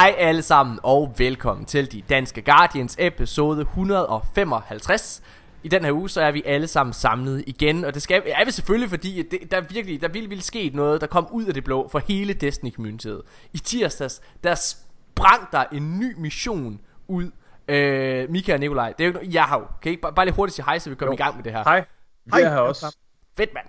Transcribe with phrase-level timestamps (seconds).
[0.00, 5.22] Hej alle sammen og velkommen til De Danske Guardians episode 155.
[5.62, 8.44] I den her uge så er vi alle sammen samlet igen, og det skal er
[8.44, 11.54] vi selvfølgelig fordi det, der virkelig der ville, ville sket noget, der kom ud af
[11.54, 13.22] det blå for hele Destiny communityet.
[13.52, 17.30] I tirsdags der sprang der en ny mission ud.
[17.68, 19.66] Øh, Mika og Nikolaj, det er jo ikke jeg har jo.
[19.82, 21.52] Kan I bare, bare lige hurtigt sige hej, så vi kommer i gang med det
[21.52, 21.62] her.
[21.64, 21.84] Hej.
[22.24, 22.40] Vi Hej.
[22.40, 22.96] er her også.
[23.36, 23.66] Fedt mand.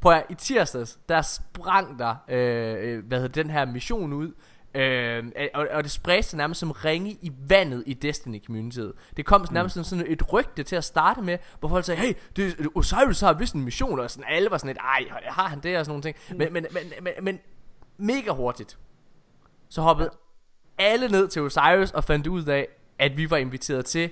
[0.00, 4.32] Prøv at, i tirsdags, der sprang der, øh, øh, hvad hedder den her mission ud,
[4.74, 5.24] øh,
[5.54, 8.92] og, og det spredte sig nærmest som ringe i vandet i Destiny communityet.
[9.16, 12.00] Det kom sådan nærmest som sådan et rygte til at starte med, hvor folk sagde,
[12.00, 15.48] hey, det, Osiris har vist en mission, og sådan, alle var sådan lidt, ej, har
[15.48, 16.16] han det, og sådan nogle ting.
[16.38, 17.38] Men, men, men, men, men
[17.98, 18.78] mega hurtigt,
[19.68, 20.10] så hoppede
[20.78, 22.66] alle ned til Osiris og fandt ud af,
[22.98, 24.10] at vi var inviteret til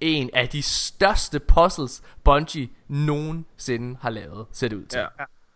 [0.00, 4.98] en af de største puzzles Bungie nogensinde har lavet, ser det ud til.
[4.98, 5.06] Ja.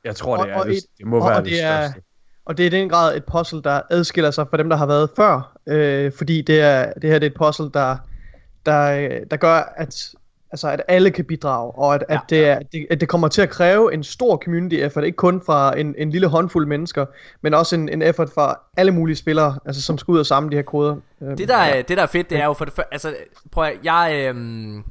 [0.04, 1.88] Jeg tror, det er og det, et- det må og- være og det, det er-
[1.88, 2.02] største.
[2.44, 4.86] Og det er i den grad et puzzle, der adskiller sig fra dem, der har
[4.86, 5.58] været før.
[5.66, 7.96] Øh, fordi det, er, det her det er et puzzle, der,
[8.66, 10.14] der, der gør, at,
[10.50, 11.72] altså, at alle kan bidrage.
[11.72, 14.36] Og at, Ja, at, det er, det, at det kommer til at kræve en stor
[14.44, 15.04] community effort.
[15.04, 17.06] Ikke kun fra en, en lille håndfuld mennesker,
[17.42, 20.50] men også en, en effort fra alle mulige spillere, altså, som skal ud og samle
[20.50, 20.96] de her koder.
[21.22, 23.14] Øh, Det der, er, det der er fedt, det er jo for det første, altså
[23.50, 24.84] prøv at, jeg, øhm,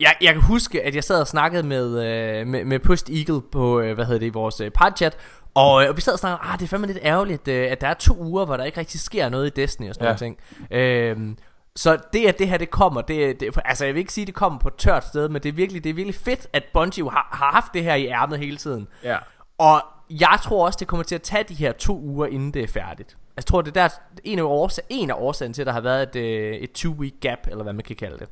[0.00, 3.40] jeg, jeg kan huske, at jeg sad og snakkede med, øh, med, med Post Eagle
[3.52, 5.16] på, øh, hvad hedder det, i vores øh, podchat,
[5.58, 7.72] og, øh, og vi sad og snakkede, ah, det er fandme lidt ærgerligt, at, øh,
[7.72, 10.04] at der er to uger, hvor der ikke rigtig sker noget i Destiny og sådan
[10.04, 10.08] Ja.
[10.08, 10.38] noget ting.
[10.70, 11.38] Øhm,
[11.76, 14.26] så det at det her det kommer, det, det, altså jeg vil ikke sige, at
[14.26, 16.62] det kommer på et tørt sted, men det er virkelig, det er virkelig fedt, at
[16.74, 18.88] Bungie har, har haft det her i ærmet hele tiden.
[19.04, 19.16] Ja.
[19.58, 22.62] Og jeg tror også, det kommer til at tage de her to uger, inden det
[22.62, 23.08] er færdigt.
[23.10, 23.88] Altså, Jeg tror, det er der,
[24.24, 27.20] en af, årsag, en af årsagen til, at der har været et, øh, et two-week
[27.20, 28.28] gap, eller hvad man kan kalde det.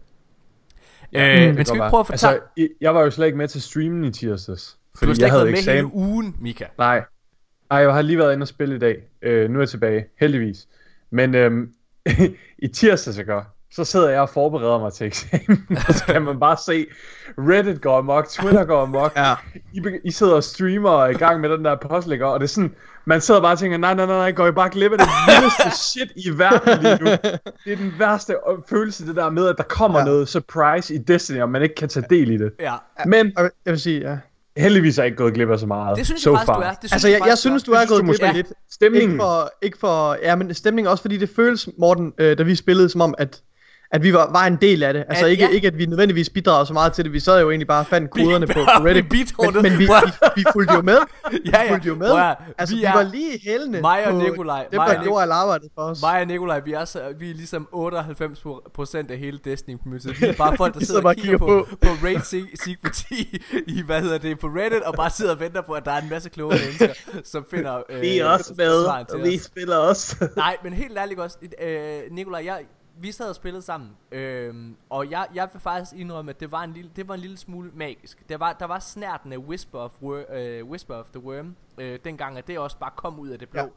[1.12, 2.34] Ja, øh, men skal vi prøve at fortælle...
[2.56, 4.78] Altså, jeg var jo slet ikke med til streamen i tirsdags.
[4.94, 5.76] du Fordi har slet jeg ikke havde med eksamen.
[5.76, 6.64] hele ugen, Mika.
[6.78, 7.04] Nej.
[7.70, 9.02] Nej, jeg har lige været inde og spille i dag.
[9.22, 10.68] Øh, nu er jeg tilbage, heldigvis.
[11.10, 11.72] Men øhm,
[12.58, 13.32] i tirsdags, ikke?
[13.76, 15.66] så sidder jeg og forbereder mig til eksamen.
[15.88, 16.86] og så kan man bare se,
[17.38, 19.16] Reddit går amok, Twitter går amok.
[19.16, 19.34] Ja.
[19.72, 22.46] I, I sidder og streamer og er i gang med den der puzzle, og det
[22.46, 22.74] er sådan,
[23.04, 25.08] man sidder bare og tænker, nej, nej, nej, nej, går I bare glip af det
[25.26, 27.10] vildeste shit i verden lige nu.
[27.64, 30.04] Det er den værste øh, følelse, det der med, at der kommer ja.
[30.04, 32.52] Noget surprise i Destiny, og man ikke kan tage del i det.
[32.60, 32.74] Ja.
[33.06, 34.18] Men jeg vil sige, ja.
[34.56, 35.96] Heldigvis er jeg ikke gået glip af så meget.
[35.98, 36.56] Det synes so jeg faktisk, far.
[36.56, 36.70] du er.
[36.70, 37.66] Det synes Altså, jeg, jeg faktisk, synes, er.
[37.66, 38.52] du er synes, gået glip af måske- lidt.
[38.70, 39.10] Stemningen.
[39.10, 42.54] Ikke for, ikke for, ja, men stemningen også, fordi det føles, Morten, øh, da vi
[42.54, 43.40] spillede, som om, at,
[43.90, 45.04] at vi var, var en del af det.
[45.08, 45.50] Altså At- ikke, ja.
[45.50, 47.12] ikke, at vi nødvendigvis bidragede så meget til det.
[47.12, 49.08] Vi sad jo egentlig bare og fandt koderne på, på vi Reddit.
[49.08, 49.88] bidrog Men, men vi, vi,
[50.36, 50.98] vi fulgte jo med.
[51.30, 51.70] Vi Ja, ja.
[51.72, 52.34] fulgte jo med.
[52.58, 54.98] Altså, vi vi, er- var lige i hælene Mig og på Nikolaj- dem, mig der
[54.98, 56.02] og gjorde alt arbejdet for os.
[56.02, 60.06] Mig og Nikolaj, vi er, så, vi er ligesom 98% af hele Destiny community.
[60.20, 63.10] Vi er bare folk, der Vi sidder og kigger på, og på, Raid Se- Secret
[63.10, 65.90] i, i, hvad hedder det, på Reddit, og bare sidder og venter på, at der
[65.92, 66.88] er en masse kloge mennesker,
[67.24, 69.42] som finder øh, svaren til os.
[69.44, 70.28] spiller også.
[70.36, 72.58] Nej, men helt ærligt også, øh, Nikolaj, jeg,
[72.98, 74.54] vi sad og spillede sammen, øh,
[74.90, 77.36] og jeg, jeg vil faktisk indrømme, at det var en lille, det var en lille
[77.36, 78.28] smule magisk.
[78.28, 81.98] Der var, der var snærten af Whisper of, Wor- øh, Whisper of the Worm, øh,
[82.04, 83.70] dengang, at det også bare kom ud af det blå.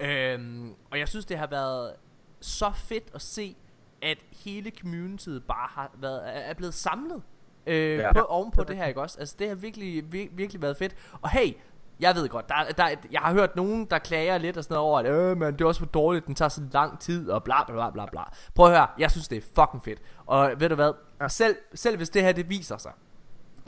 [0.00, 0.34] Ja.
[0.36, 1.92] Øh, og jeg synes, det har været
[2.40, 3.56] så fedt at se,
[4.02, 7.22] at hele communityet bare har været, er blevet samlet
[7.66, 8.02] øh, Ja.
[8.02, 8.12] ja.
[8.12, 9.18] på, ovenpå det her, ikke også?
[9.20, 10.96] Altså, det har virkelig, vir, virkelig været fedt.
[11.22, 11.52] Og hey,
[12.00, 14.88] jeg ved godt, der, der, jeg har hørt nogen, der klager lidt og sådan noget
[14.88, 17.44] over, at øh, men det er også for dårligt, den tager så lang tid, og
[17.44, 18.22] bla bla bla bla bla.
[18.54, 19.98] Prøv at høre, jeg synes, det er fucking fedt.
[20.26, 20.92] Og ved du hvad,
[21.28, 22.92] selv, selv hvis det her, det viser sig,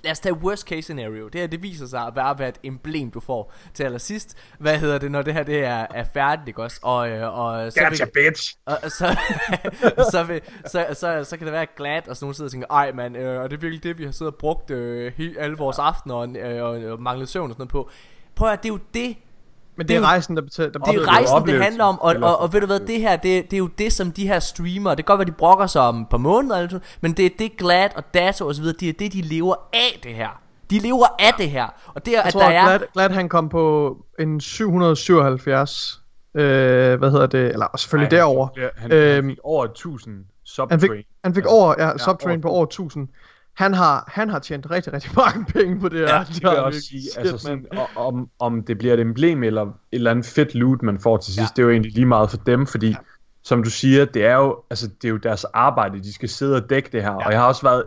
[0.05, 1.29] Lad os tage worst case scenario.
[1.29, 4.37] Det her, det viser sig at være, være et emblem, du får til allersidst.
[4.59, 6.81] Hvad hedder det, når det her det er, er færdigt, ikke også?
[6.83, 8.55] Og, øh, og så, Gotcha, vil, bitch.
[8.67, 9.19] og, og så,
[10.13, 12.67] så, vil, så, så, så, kan det være glad, og sådan nogen sidder og tænker,
[12.71, 15.35] ej mand, øh, og det er virkelig det, vi har siddet og brugt øh, he,
[15.39, 17.91] alle vores aftener og, øh, og, og manglet søvn og sådan noget på.
[18.37, 19.17] Prøv at det er jo det,
[19.77, 20.71] Men det det er rejsen, der betaler.
[20.71, 23.17] Der det er rejsen, det handler om, og, og, og ved du hvad, det her,
[23.17, 25.67] det, det er jo det, som de her streamere, det kan godt være, de brokker
[25.67, 28.61] sig om på måneder, eller sådan, men det er det Glad og Dato og så
[28.63, 30.41] videre, det er det, de lever af det her.
[30.71, 32.65] De lever af det her, og det er, Jeg at tror, der er...
[32.65, 36.03] Glad, Glad han kom på en 777,
[36.35, 38.49] øh, hvad hedder det, eller selvfølgelig Ej, derover.
[38.57, 40.81] Han, han, Øhm, han fik over 1000 subtrain.
[40.81, 41.51] Han fik, han fik Ja.
[41.51, 43.09] over, ja, Ja, subtrain over på over 1000.
[43.57, 46.15] Han har, han har tjent rigtig, rigtig mange penge på det her.
[46.17, 47.03] Ja, det vil jeg også sige.
[47.17, 50.83] Altså sådan, og- om, om det bliver et emblem eller et eller andet fedt loot,
[50.83, 51.53] man får til sidst, Ja.
[51.57, 52.95] det er jo egentlig lige meget for dem, fordi ja.
[53.45, 56.57] som du siger, det er jo, altså, det er jo deres arbejde, de skal sidde
[56.57, 57.27] og dække det her, ja.
[57.27, 57.85] og jeg har også været,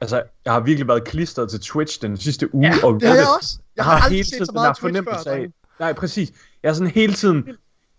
[0.00, 3.14] altså, jeg har virkelig været klistret til Twitch den sidste uge, Ja, og det har
[3.14, 3.36] jeg Reddit.
[3.38, 3.58] også.
[3.76, 4.74] Jeg har aldrig set så den før.
[4.80, 5.46] fornemmelse af,
[5.80, 7.48] nej præcis, jeg er sådan hele tiden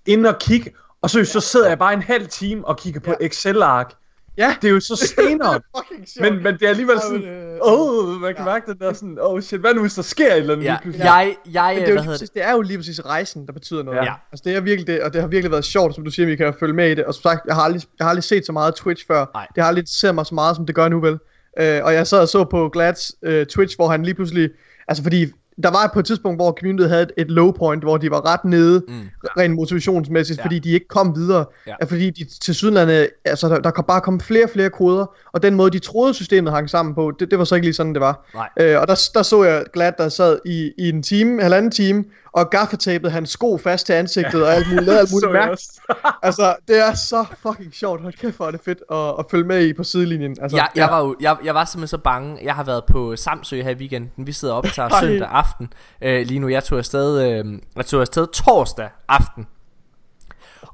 [0.06, 0.72] inde og kigge,
[1.02, 3.25] og så, så sidder jeg bare en halv time og kigger på Ja.
[3.25, 3.94] Excel-ark,
[4.38, 5.62] Ja, Det er jo så stenere.
[5.78, 6.34] fucking sjovt.
[6.34, 7.24] men, men det er alligevel sådan,
[7.62, 8.51] åh, oh, man kan ja.
[8.51, 10.78] mærke den der sådan, oh shit, hvad nu hvis der sker et eller andet Ja,
[10.81, 11.04] pludselig?
[11.06, 13.06] jeg, jeg, Men det er, jo hvad lige hedder præcis, det er jo lige præcis
[13.06, 13.98] rejsen, der betyder noget.
[13.98, 14.13] Ja.
[14.31, 16.36] Altså det er virkelig det, og det har virkelig været sjovt, som du siger, vi
[16.36, 17.06] kan følge med i det.
[17.06, 19.25] Og som sagt, jeg har aldrig, jeg har aldrig set så meget Twitch før.
[19.34, 19.48] Nej.
[19.56, 21.18] Det har aldrig set mig så meget, som det gør nu, vel?
[21.60, 24.50] Øh, og jeg sad og så på Glads øh, Twitch, hvor han lige pludselig...
[24.88, 25.25] Altså fordi,
[25.63, 28.33] der var på et tidspunkt, hvor communityet havde et, et low point, hvor de var
[28.33, 28.94] ret nede, Mm.
[29.38, 30.44] rent motivationsmæssigt, Ja.
[30.45, 31.45] fordi de ikke kom videre.
[31.68, 31.74] Ja.
[31.86, 35.44] Fordi de til sydlandet, altså der, der kom bare kom flere og flere koder, og
[35.44, 37.94] den måde, de troede systemet hang sammen på, det, det var så ikke lige sådan,
[37.94, 38.30] det var.
[38.33, 38.50] Nej.
[38.59, 42.03] Øh, og der, der så jeg glad, der sad i, i en time, halvanden time,
[42.38, 45.51] og gaffatapede hans sko fast til ansigtet, og alt muligt, lavede alt muligt mærke.
[45.51, 45.81] også.
[46.24, 48.01] Altså, det er så fucking sjovt.
[48.01, 50.38] Hold kæft, hvor er det fedt at, at følge med i på sidelinjen.
[50.42, 52.39] Altså, jeg, jeg, var jo, jeg, jeg var simpelthen så bange.
[52.44, 54.28] Jeg har været på Samsø her i weekenden.
[54.28, 55.01] Vi sidder op og Ej.
[55.01, 55.74] søndag aften.
[56.01, 59.48] Øh, lige nu, jeg tog afsted, øh, jeg tog afsted torsdag aften.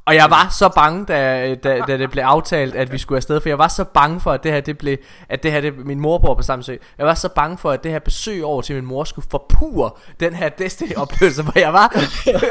[0.06, 3.42] Og jeg var så bange, da, da, da det blev aftalt, at vi skulle afsted,
[3.42, 4.98] for jeg var så bange for, at det her, det blev,
[5.30, 6.76] at det her, det, min mor bor på Samsø.
[6.98, 9.92] Jeg var så bange for, at det her besøg over til min mor skulle forpure
[10.20, 11.96] den her Destiny-oplevelse, hvor jeg var,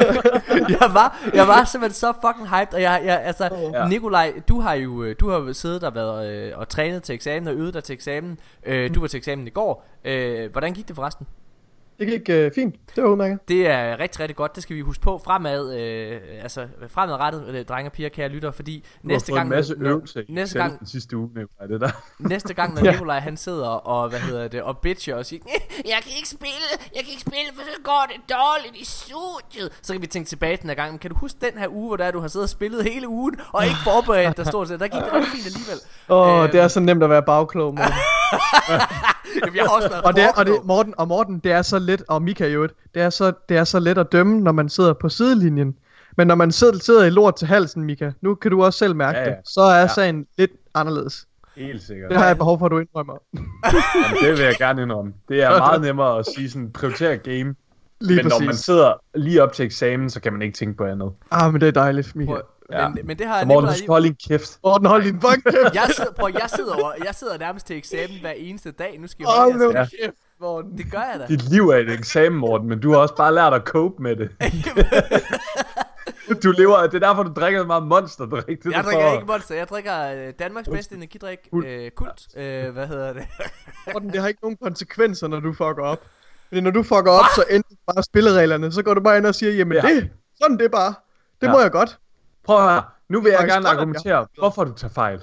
[0.81, 3.89] jeg var, jeg var simpelthen så fucking hyped, og jeg, jeg altså, Ja.
[3.89, 7.15] Nikolaj, du har jo, øh, du har jo siddet og været øh, og trænet til
[7.15, 8.39] eksamen og øvet dig til eksamen.
[8.67, 9.87] Øh, du var til eksamen i går.
[10.05, 11.27] Øh, hvordan gik det forresten?
[12.03, 12.75] Det gik øh, fint.
[12.97, 13.39] Det var udmærket.
[13.49, 14.55] Det er rigtig, rigtig godt.
[14.55, 18.51] Det skal vi huske på fremad, øh, altså fremadrettet, øh, drenge og piger, kære lytter,
[18.51, 21.81] fordi Du næste gang, en masse øvelser i næste gang, den sidste uge, Nikolaj, det
[21.81, 21.91] der.
[22.33, 22.91] næste gang, når Ja.
[22.93, 25.43] Nikolaj han sidder og, hvad hedder det, og bitcher og siger,
[25.85, 29.79] jeg kan ikke spille, jeg kan ikke spille, for så går det dårligt i studiet.
[29.83, 31.87] Så kan vi tænke tilbage den her gang, men kan du huske den her uge,
[31.87, 34.81] hvor der du har siddet og spillet hele ugen, og ikke forberedt dig stort set,
[34.81, 35.79] der gik det rigtig fint alligevel.
[36.09, 37.79] Åh, oh, Øh, det er så nemt at være bagklog.
[39.41, 41.63] Jamen, jeg har også været og, det er, og det, Morten, og Morten, det er
[41.63, 42.63] så let, og Mika jo,
[42.95, 45.75] det er så, det er så let at dømme, når man sidder på sidelinjen.
[46.17, 48.97] Men når man sidder, sidder i lort til halsen, Mika, nu kan du også selv
[48.97, 49.31] mærke Ja, ja.
[49.31, 49.87] det, så er Ja.
[49.87, 51.27] sagen lidt anderledes.
[51.57, 52.11] Helt sikkert.
[52.11, 53.15] Det har jeg behov for, at du indrømmer.
[53.35, 55.13] Jamen, det vil jeg gerne indrømme.
[55.29, 57.55] Det er meget nemmere at sige sådan, prioritere game.
[58.01, 58.65] Lige men når man præcis.
[58.65, 61.13] sidder lige op til eksamen, så kan man ikke tænke på andet.
[61.31, 62.33] Ah, men det er dejligt, Mika.
[62.81, 62.89] Ja.
[62.89, 64.59] men, men det har Så jeg Morten, du skal holde din kæft.
[64.65, 65.75] Morten, hold din fucking kæft.
[65.75, 68.99] jeg sidder, prøv, jeg sidder, over, jeg sidder nærmest til eksamen hver eneste dag.
[69.01, 70.79] Nu skal jeg holde nu jeres- kæft, Morten.
[70.79, 71.27] Det gør jeg da.
[71.27, 74.17] Dit liv er et eksamen, Morten, men du har også bare lært at cope med
[74.17, 74.31] det.
[76.43, 78.63] Du lever, det er derfor, du drikker så meget monsterdrik.
[78.63, 81.67] Det er Jeg drikker ikke Monster, jeg drikker øh, Danmarks bedste energidrik, Kult.
[81.67, 82.27] øh, kult.
[82.37, 83.23] Øh, hvad hedder det?
[83.93, 85.99] Morten, det har ikke nogen konsekvenser, når du fucker op.
[86.49, 88.73] Fordi når du fucker op, så ændrer bare spillereglerne.
[88.73, 89.89] Så går du bare ind og siger, jamen Ja.
[89.89, 90.11] det,
[90.43, 90.95] sådan det bare.
[91.41, 91.53] Det Ja.
[91.53, 91.99] må jeg godt.
[92.45, 92.85] Prøv at høre.
[93.09, 95.21] Nu vil jeg gerne argumentere, hvorfor du tager fejl.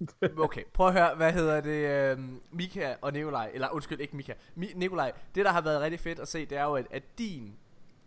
[0.38, 2.18] Okay, prøv at høre, hvad hedder det, øh,
[2.52, 6.18] Mika og Nikolaj, eller undskyld, ikke Mika, Mi- Nikolaj, det der har været rigtig fedt
[6.18, 7.54] at se, det er jo, at, at din,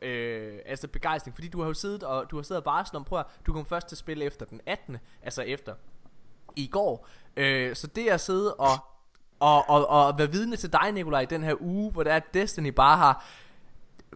[0.01, 3.03] øh, altså begejstring, fordi du har jo siddet og, du har siddet og varslet om,
[3.03, 5.73] prøv at, du kom først til at spille efter den 18., altså efter
[6.55, 8.71] i går, øh, så det at sidde og,
[9.39, 12.15] og, og, og være vidne til dig, Nikolaj, i den her uge, hvor det er,
[12.15, 13.25] at Destiny bare har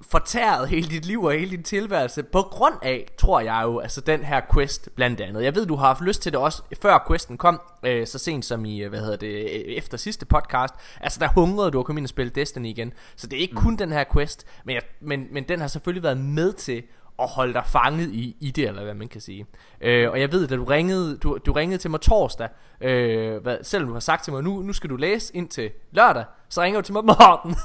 [0.02, 4.02] fortæret hele dit liv og hele din tilværelse på grund af, tror jeg jo, altså
[4.02, 5.44] den her quest blandt andet.
[5.44, 8.46] Jeg ved, du har haft lyst til det også, før questen kom, øh, så sent
[8.46, 10.74] som i, øh, hvad hedder det, øh, efter sidste podcast.
[11.02, 12.94] Altså der hungrede du at komme ind og spille Destiny igen.
[13.16, 13.62] Så det er ikke mm.
[13.62, 16.84] kun den her quest, men, jeg, men, men den har selvfølgelig været med til
[17.20, 19.46] at holde dig fanget i, i det, eller hvad man kan sige.
[19.82, 22.50] Øh, og jeg ved, da du ringede, du, du ringede til mig torsdag,
[22.82, 25.72] øh, hvad, selvom du har sagt til mig, nu, nu skal du læse ind til
[25.92, 27.56] lørdag, så ringer du til mig, Morten,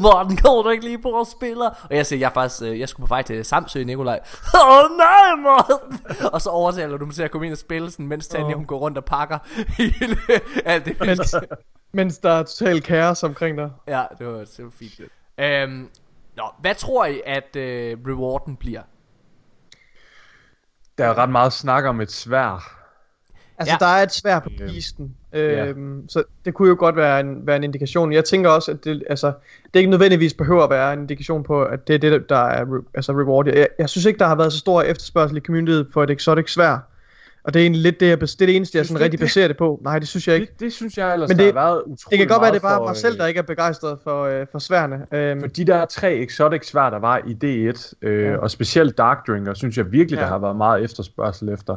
[0.00, 1.70] Morten, kommer du ikke lige på og spiller?
[1.90, 4.20] Og jeg siger, jeg faktisk, øh, jeg skulle på vej til Samsø, Nikolaj.
[4.54, 6.00] Åh oh, nej, Morten!
[6.32, 8.64] Og så overtaler du mig til at komme ind og spille, sådan, mens Tanja, hun
[8.64, 9.38] går rundt og pakker
[9.78, 10.16] hele,
[10.64, 11.00] alt det.
[11.00, 11.34] Mens,
[11.92, 13.70] mens der er total kaos omkring dig.
[13.88, 15.00] Ja, det var, det var fint.
[15.38, 15.88] Øhm,
[16.36, 18.80] nå, hvad tror I, at øh, rewarden bliver?
[20.98, 22.72] Der er ret meget snak om et svær.
[23.58, 23.86] Altså, Ja.
[23.86, 25.16] der er et svær på Øhm, kisten.
[25.32, 28.12] Øhm, Så det kunne jo godt være en, være en indikation.
[28.12, 29.32] Jeg tænker også, at det, altså,
[29.74, 32.64] det ikke nødvendigvis behøver at være en indikation på, at det er det, der er
[32.64, 33.46] re, altså reward.
[33.48, 36.52] Jeg, jeg synes ikke, der har været så stor efterspørgsel i communityet for et exotic
[36.52, 36.78] svær.
[37.46, 39.18] Og det er egentlig lidt det, jeg, det, er det eneste, jeg Synes sådan rigtig
[39.20, 39.24] det?
[39.24, 39.80] baserer det på.
[39.84, 40.52] Nej, det synes jeg ikke.
[40.52, 42.50] Det, det synes jeg ellers, Men der det- har været utroligt Det kan godt være,
[42.50, 45.06] det er bare for, mig selv, øh, der ikke er begejstret for, øh, for sværene.
[45.12, 47.32] Øhm, For de der tre exotic svær, der var i
[47.70, 48.36] D1, øh, Ja.
[48.36, 50.22] og specielt Dark Drinker, synes jeg virkelig, Ja.
[50.22, 51.76] der har været meget efterspørgsel efter.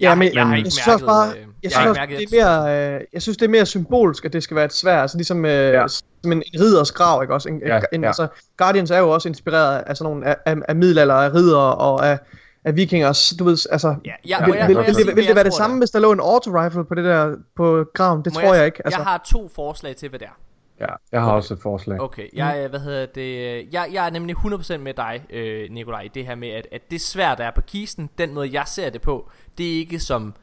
[0.00, 2.18] Ja, men jeg har jeg, ikke synes også mærket, bare, øh, jeg jeg synes mærket
[2.18, 4.72] det er mere, øh, jeg synes det er mere symbolsk, at det skal være et
[4.72, 5.88] svær, altså ligesom øh, Ja.
[5.88, 7.48] som en, en ridders grav, ikke også?
[7.48, 8.06] En, Ja, en, ja.
[8.06, 8.26] Altså,
[8.56, 12.08] Guardians er jo også inspireret af sådan nogle af, af, af middelalder, af ridder og
[12.08, 12.18] af,
[12.64, 15.22] af vikingers, du ved, altså, Ja, ja, vil, jeg, vil, jeg vil, sige, det, vil
[15.22, 15.78] det jeg være det samme, er?
[15.78, 18.24] hvis der lå en auto-rifle på det der, på graven?
[18.24, 18.98] Det Må tror jeg ikke, altså.
[18.98, 20.38] Jeg har to forslag til, hvad det er.
[20.80, 21.36] Ja, jeg har Okay.
[21.36, 22.00] også et forslag.
[22.00, 22.70] Okay, jeg, mm.
[22.70, 26.34] hvad hedder det, jeg, jeg er nemlig 100% med dig, øh, Nikolaj, i det her
[26.34, 29.30] med, at, at det svær, der er på kisten, den måde, jeg ser det på,
[29.58, 30.34] det er ikke som,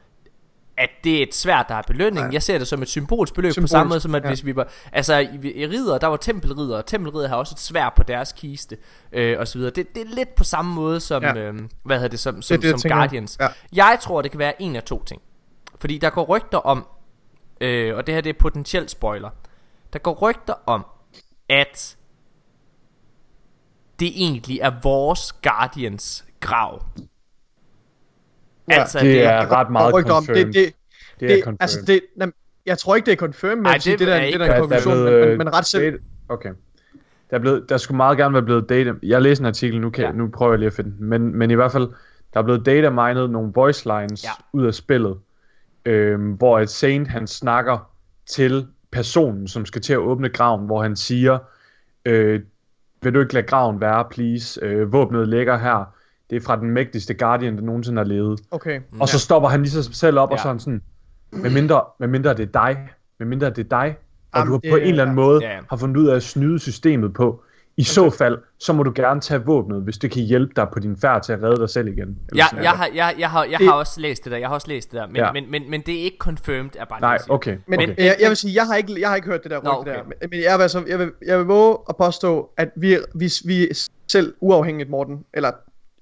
[0.78, 2.26] at det er et svært, der er belønning.
[2.26, 2.32] Nej.
[2.32, 4.28] Jeg ser det som et symbolsk beløb Symbolsk, på samme måde som at ja.
[4.28, 4.68] hvis vi var...
[4.92, 8.32] Altså i, i ridder, der var tempelridder, og tempelridder har også et svær på deres
[8.32, 8.76] kiste,
[9.12, 9.72] øh, og så videre.
[9.74, 11.34] Det, det er lidt på samme måde som, Ja.
[11.34, 12.96] øh, hvad hedder det, som, som, det, jeg som tænker.
[12.96, 13.36] Guardians.
[13.40, 13.48] Ja.
[13.72, 15.22] Jeg tror, det kan være en af to ting.
[15.80, 16.86] Fordi der går rygter om,
[17.60, 19.30] øh, og det her det er potentielt spoiler,
[19.92, 20.86] der går rygter om,
[21.48, 21.96] at
[24.00, 26.82] det egentlig er vores Guardians grav.
[28.70, 30.52] Ja, altså, det det, er Der går- ret meget der rygter om, confirmed.
[30.52, 30.72] Det, det,
[31.20, 31.58] Det er det, confirmed.
[31.60, 32.34] altså det, nem,
[32.66, 34.46] jeg tror ikke det er confirmed, men Ej, sige, det det, der, er det der
[34.46, 35.98] er en Der er konklusion, blevet, men, men, men ret selv.
[36.28, 36.50] Okay.
[37.30, 38.92] Der, er blevet, der skulle meget gerne være blevet data...
[39.02, 40.12] Jeg læste en artikel, nu, kan, Ja.
[40.12, 41.04] nu prøver jeg lige at finde den.
[41.04, 41.88] Men, men i hvert fald,
[42.34, 44.28] der er blevet data mined nogle voice lines Ja.
[44.28, 44.58] ja.
[44.58, 45.16] ud af spillet.
[45.84, 47.90] Øhm, hvor et Saint, han snakker
[48.26, 51.38] til personen, som skal til at åbne graven, hvor han siger,
[52.04, 52.40] øh,
[53.02, 54.60] vil du ikke lade graven være, please?
[54.64, 55.94] Øh, våbnet ligger her.
[56.30, 58.40] Det er fra den mægtigste Guardian, der nogensinde har levet.
[58.50, 58.80] Okay.
[59.00, 60.32] Og så stopper han lige sig selv op, ja.
[60.32, 60.36] Ja.
[60.36, 60.82] og så er han sådan,
[61.32, 63.96] med mindre, med mindre det er dig, med mindre det er dig,
[64.32, 65.60] og Jamen, du har det på en eller anden måde Ja, ja.
[65.70, 67.42] har fundet ud af at snyde systemet på,
[67.76, 70.78] i så fald, så må du gerne tage våbnet, hvis det kan hjælpe dig på
[70.78, 71.98] din færd til at redde dig selv igen.
[71.98, 74.38] Eller jeg, sådan jeg, har, jeg, jeg, har, jeg Det- har også læst det der,
[74.38, 75.32] jeg har også læst det der, men, Ja.
[75.32, 77.56] men, men, men det er ikke confirmed, er bare det, Nej, okay.
[77.66, 77.94] Men, okay.
[77.98, 79.94] jeg, jeg vil sige, jeg har ikke, jeg har ikke hørt det der rygte okay.
[79.94, 80.02] der.
[80.04, 83.32] Men, men jeg, vil, altså, jeg, vil, jeg vil våge at påstå, at vi, vi,
[83.44, 83.68] vi
[84.08, 85.50] selv uafhængigt, Morten, eller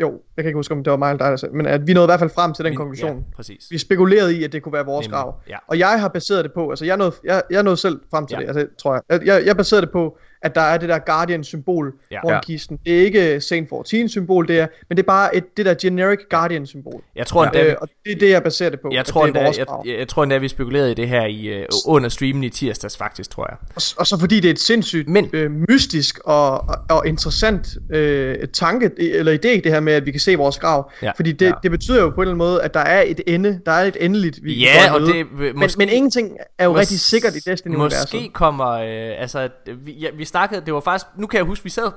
[0.00, 1.86] jo, jeg kan ikke huske, om det var mig eller dig, der sagde, men at
[1.86, 3.16] vi nåede i hvert fald frem til den Min- konklusion.
[3.16, 3.66] Ja, præcis.
[3.70, 5.34] Vi spekulerede i, at det kunne være vores Nemlig, grav.
[5.48, 5.56] ja.
[5.68, 8.34] Og jeg har baseret det på, altså jeg nåede, jeg, jeg nåede selv frem til
[8.34, 8.40] Ja.
[8.40, 9.02] det, altså, tror jeg.
[9.10, 12.20] Jeg- Jeg, jeg baserede det på, at der er det der Guardian-symbol Ja.
[12.22, 12.40] foran Ja.
[12.40, 12.78] kisten.
[12.86, 16.18] Det er ikke Saint 14-symbol, det er, men det er bare et, det der generic
[16.30, 17.02] Guardian-symbol.
[17.16, 17.46] Jeg tror, Ja.
[17.48, 18.88] endda, Øh, og det er det, jeg baserer det på.
[18.92, 20.94] jeg at tror, det endda, er vores jeg, jeg, jeg tror endda, vi spekulerede i
[20.94, 23.56] det her i, uh, under streamen i tirsdags faktisk, tror jeg.
[23.74, 27.68] Og, og så fordi det er et sindssygt Men- øh, mystisk og, og, og interessant
[27.90, 30.90] øh, tanke, eller idé, det her med, at vi kan se vores grav.
[31.02, 31.10] Ja.
[31.16, 31.52] Fordi det, Ja.
[31.62, 33.84] det betyder jo på en eller anden måde, at der er et ende, der er
[33.84, 35.12] et endeligt, vi Ja, kan og møde.
[35.12, 38.14] det vil- men, måske- men ingenting er jo Mås- rigtig sikkert i Destiny-universet.
[38.14, 39.48] Måske kommer, øh, altså,
[39.84, 41.92] vi, ja, vi snakkede, det var faktisk, nu kan jeg huske, vi sad,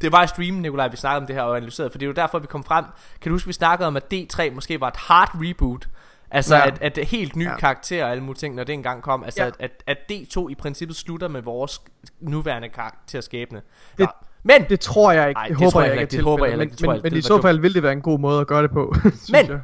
[0.00, 2.08] det var i streamen, Nikolaj, vi snakkede om det her og analyserede, for det er
[2.08, 2.84] jo derfor, vi kom frem.
[3.20, 5.88] Kan du huske, vi snakkede om, at D3 måske var et hard reboot?
[6.30, 6.66] Altså, Ja.
[6.66, 7.56] at, at det helt nye Ja.
[7.56, 9.24] karakterer og alle mulige ting, når det engang kom.
[9.24, 9.48] Altså, Ja.
[9.48, 11.82] at, at, at D2 i princippet slutter med vores
[12.20, 13.62] nuværende karakterskæbne.
[13.98, 14.08] Det-
[14.42, 15.38] Men, Det tror jeg ikke.
[15.38, 16.10] Ej, det, det håber jeg jeg ikke.
[16.16, 16.58] Det håber jeg ikke.
[16.58, 18.46] Men, Det tror jeg- men, i så fald ville det være en god måde at
[18.46, 18.94] gøre det på.
[19.02, 19.60] synes Men- jeg.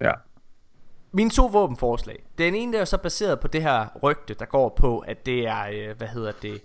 [0.00, 0.10] Ja.
[1.12, 2.22] Mine to våbenforslag.
[2.38, 5.48] Den ene der er så baseret på det her rygte, der går på, at det
[5.48, 6.60] er, øh, hvad hedder det,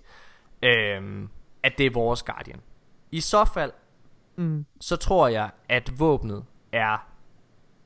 [0.62, 1.28] øh,
[1.62, 2.60] at det er vores Guardian.
[3.10, 3.72] I så fald,
[4.36, 4.66] Mm.
[4.80, 7.06] så tror jeg, at våbnet er,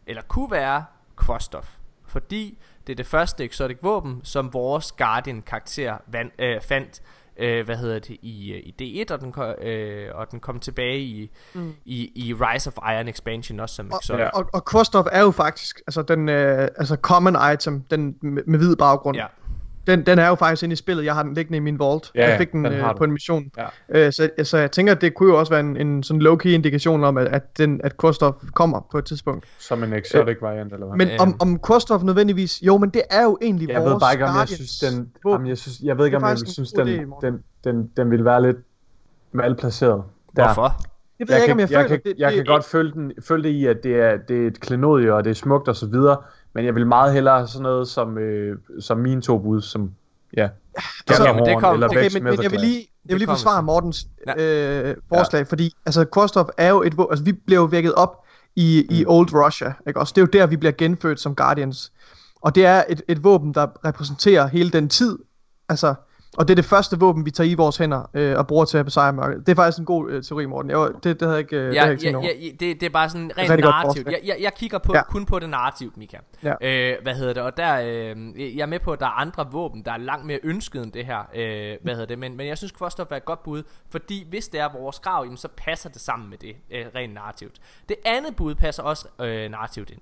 [0.06, 0.84] eller kunne være,
[1.16, 1.64] Kvostov.
[2.06, 7.02] Fordi det er det første exotic våben, som vores Guardian karakter vand, øh, fandt,
[7.36, 9.34] øh, hvad hedder det, i, øh, i D1, og den,
[9.66, 11.74] øh, og den kom tilbage i, Mm.
[11.84, 14.20] i, i Rise of Iron Expansion også som Og, exotic.
[14.20, 14.28] Ja.
[14.28, 18.58] og, og Kvostov er jo faktisk altså den øh, altså common item, den med, med
[18.58, 19.16] hvid baggrund.
[19.16, 19.26] Ja.
[19.86, 21.04] Den, den er jo faktisk inde i spillet.
[21.04, 22.10] Jeg har den liggende i min vault.
[22.14, 23.44] Ja, jeg fik den, den øh, på en mission.
[23.58, 24.06] Ja.
[24.06, 26.48] Øh, så, så jeg tænker, at det kunne jo også være en, en sådan low-key
[26.48, 29.46] indikation om, at, at, den, at Kvostov kommer på et tidspunkt.
[29.58, 30.96] Som en exotic variant, eller hvad?
[30.96, 31.20] Men Øhm.
[31.20, 32.62] om, om Kvostov nødvendigvis...
[32.62, 35.10] Jo, men det er jo egentlig jeg vores ved bare ikke, om jeg synes, den,
[35.24, 37.32] om jeg, synes, jeg ved ikke, Det om jeg synes, den, Morten.
[37.64, 38.56] den, den, den ville være lidt
[39.32, 40.02] malplaceret.
[40.36, 40.44] Der.
[40.44, 40.76] Hvorfor?
[41.18, 41.88] Det ved jeg, jeg, ikke, om jeg, jeg, føler.
[41.88, 44.42] kan, det, jeg det, kan godt følge, den, følge det i, at det er, det
[44.42, 46.16] er et klenodie, og det er smukt og så videre,
[46.54, 49.90] men jeg vil meget hellere have sådan noget som, øh, som mine to bud, som
[50.36, 50.48] ja,
[51.08, 53.62] Altså, Gjallarhorn det kom- eller Okay, men, men jeg vil lige, jeg vil lige forsvare.
[53.62, 54.90] Mortens Ja.
[54.90, 55.44] øh, forslag, ja.
[55.44, 58.24] fordi altså Kvostov er jo et våben, altså vi blev jo vækket op
[58.56, 60.12] i, i Old Russia, ikke også?
[60.16, 61.92] Det er jo der, vi bliver genfødt som Guardians.
[62.42, 65.18] Og det er et, et våben, der repræsenterer hele den tid,
[65.68, 65.94] altså,
[66.38, 68.78] og det er det første våben, vi tager i vores hænder øh, og bruger til
[68.78, 69.46] at besejre mørket.
[69.46, 70.70] Det er faktisk en god øh, teori, Morten.
[70.70, 72.80] Jeg, det, det havde jeg ikke, øh, det havde Ja, jeg ikke ja, ja, det,
[72.80, 74.06] det er bare sådan rent narrativt.
[74.06, 74.98] Jeg, jeg, jeg kigger på, Ja.
[74.98, 75.04] ja.
[75.04, 76.16] kun på det narrativt, Mika.
[76.42, 76.54] Ja.
[76.60, 77.42] Øh, hvad hedder det?
[77.42, 80.26] Og der, øh, jeg er med på, at der er andre våben, der er langt
[80.26, 81.18] mere ønsket end det her.
[81.34, 82.18] Øh, hvad hedder det?
[82.18, 85.24] Men, men jeg synes, Kvostov er et godt bud, fordi hvis det er vores grav,
[85.24, 87.54] jamen, så passer det sammen med det øh, rent narrativt.
[87.88, 90.00] Det andet bud passer også øh, narrativt ind.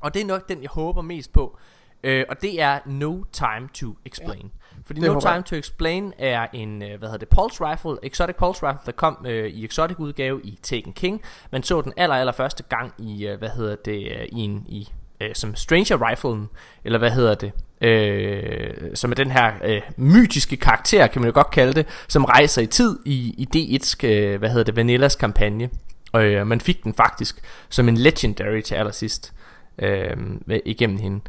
[0.00, 1.58] Og det er nok den, jeg håber mest på.
[2.04, 4.42] Øh, og det er No Time to Explain.
[4.42, 4.48] Ja.
[4.86, 5.34] Fordi Det No håber jeg.
[5.34, 8.92] Time to Explain er en, øh, hvad hedder det, Pulse Rifle, Exotic Pulse Rifle, der
[8.92, 11.22] kom øh, i Exotic udgave i Taken King.
[11.52, 14.66] Man så den aller, aller første gang i, øh, hvad hedder det, øh, i en,
[14.68, 14.88] i,
[15.20, 16.48] øh, som Stranger Riflen,
[16.84, 21.34] eller hvad hedder det, øh, som er den her øh, mytiske karakter, kan man jo
[21.34, 25.16] godt kalde det, som rejser i tid i, i D1's, øh, hvad hedder det, Vanillas
[25.16, 25.70] kampagne.
[26.12, 29.32] Og øh, man fik den faktisk som en legendary til allersidst
[29.78, 30.16] øh,
[30.64, 31.20] igennem hende.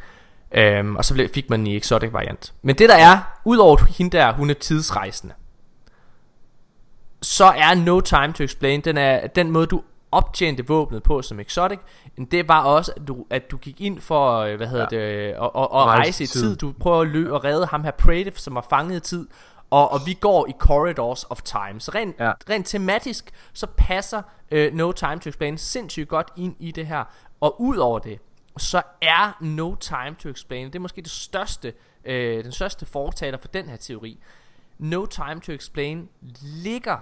[0.53, 2.53] Øhm, og så blev, fik man i exotic variant.
[2.61, 5.33] Men det der er, udover hende der, hun er tidsrejsende,
[7.21, 9.81] så er No Time to Explain, den er den måde du
[10.11, 11.79] optjente våbnet på som exotic,
[12.31, 14.97] det var også, at du, at du gik ind for, øh, hvad hedder ja.
[14.97, 16.41] det, og, og, og rejse i tid.
[16.41, 16.55] tid.
[16.55, 19.27] Du prøver at løbe og redde ham her Prative, som var fanget i tid,
[19.69, 21.79] og, og vi går i Corridors of Time.
[21.79, 22.31] Så rent, ja.
[22.49, 27.03] rent tematisk, så passer uh, No Time to Explain sindssygt godt ind i det her.
[27.41, 28.19] Og ud over det,
[28.57, 31.73] så er No Time to Explain, det er måske det største,
[32.05, 34.19] uh, den største fortaler for den her teori.
[34.77, 36.09] No Time to Explain
[36.41, 36.97] ligger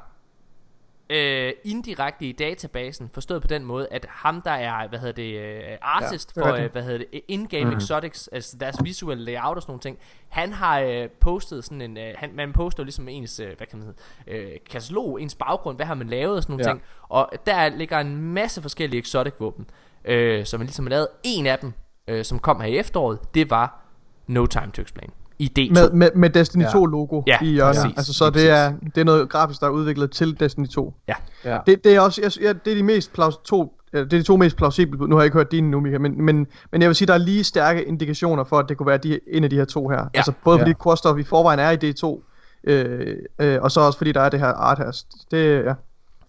[1.12, 5.40] øh, indirekte i databasen, forstået på den måde, at ham der er, hvad hedder det,
[5.40, 7.78] øh, artist ja, for, øh, hvad hedder det, in-game mm-hmm.
[7.78, 9.98] exotics, altså deres visual layout og sådan nogle ting,
[10.30, 13.80] han har øh, postet sådan en, øh, han, man poster ligesom ens, øh, hvad kan
[13.80, 16.74] man hedde, øh, katalog, ens baggrund, hvad har man lavet og sådan nogle ja.
[16.74, 19.70] ting, og der ligger en masse forskellige exotic våben,
[20.06, 21.08] øh, som man ligesom har lavet.
[21.24, 21.74] En af dem,
[22.08, 23.82] øh, som kom her i efteråret, det var
[24.28, 25.10] No Time to Explain
[25.42, 25.74] i D2.
[25.74, 27.84] Med, med, med Destiny 2 logo ja, i hjørnet.
[27.84, 30.94] Ja, altså, så det er, det er noget grafisk, der er udviklet til Destiny 2.
[31.08, 31.14] Ja.
[31.46, 31.58] ja.
[31.66, 34.24] Det, det, er også, jeg, ja, det er de mest plaus, to, det er de
[34.24, 36.90] to mest plausible, nu har jeg ikke hørt dine nu, Mika, men, men, men jeg
[36.90, 39.50] vil sige, der er lige stærke indikationer for, at det kunne være de, en af
[39.50, 39.98] de her to her.
[39.98, 40.08] Ja.
[40.14, 40.72] Altså både fordi
[41.06, 41.18] ja.
[41.18, 42.24] I forvejen er i D2,
[42.64, 45.04] øh, øh, og så også fordi der er det her art her.
[45.32, 45.74] Det, ja.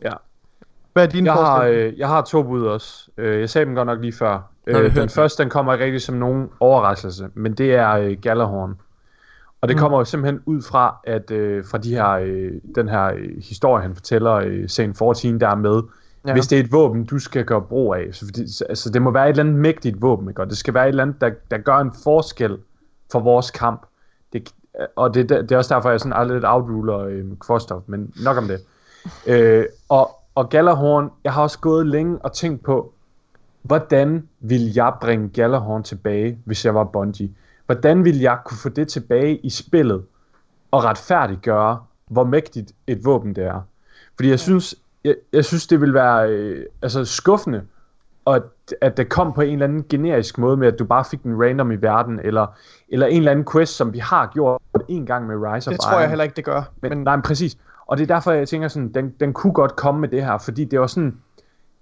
[0.04, 0.12] ja.
[0.92, 3.10] Hvad er dine jeg har, øh, jeg har to bud også.
[3.18, 4.40] Øh, jeg sagde dem godt nok lige før.
[4.66, 8.80] Øh, den første, den kommer ikke rigtig som nogen overraskelse, men det er øh, Galahorn.
[9.60, 9.80] Og det mm.
[9.80, 13.82] kommer jo simpelthen ud fra, at øh, fra de her, øh, den her øh, historie,
[13.82, 15.82] han fortæller, øh, scene 14, der er med,
[16.26, 16.32] ja.
[16.32, 18.08] hvis det er et våben, du skal gøre brug af.
[18.12, 20.40] Så, fordi, altså, det må være et eller andet mægtigt våben, ikke?
[20.40, 22.58] og det skal være et eller andet, der, der gør en forskel
[23.12, 23.86] for vores kamp.
[24.32, 24.54] Det,
[24.96, 28.36] og det, det er også derfor, jeg sådan aldrig lidt outruler øh, Kvostof, men nok
[28.36, 28.60] om det.
[29.26, 32.92] Øh, og, og Galahorn, jeg har også gået længe og tænkt på,
[33.62, 37.30] hvordan vil jeg bringe Galahorn tilbage, hvis jeg var Bungie?
[37.66, 40.04] Hvordan vil jeg kunne få det tilbage i spillet
[40.70, 43.60] og retfærdiggøre, hvor mægtigt et våben det er?
[44.16, 47.62] Fordi jeg synes, jeg, jeg synes det vil være øh, altså skuffende,
[48.24, 48.42] og at,
[48.80, 51.42] at det kom på en eller anden generisk måde med, at du bare fik den
[51.42, 52.46] random i verden, eller,
[52.88, 55.80] eller en eller anden quest, som vi har gjort en gang med Rise of Det
[55.80, 56.62] tror jeg heller ikke, det gør.
[56.80, 56.98] Men, men...
[56.98, 57.56] Nej, men præcis.
[57.92, 60.38] Og det er derfor, jeg tænker sådan, den, den kunne godt komme med det her,
[60.38, 61.14] fordi det var sådan,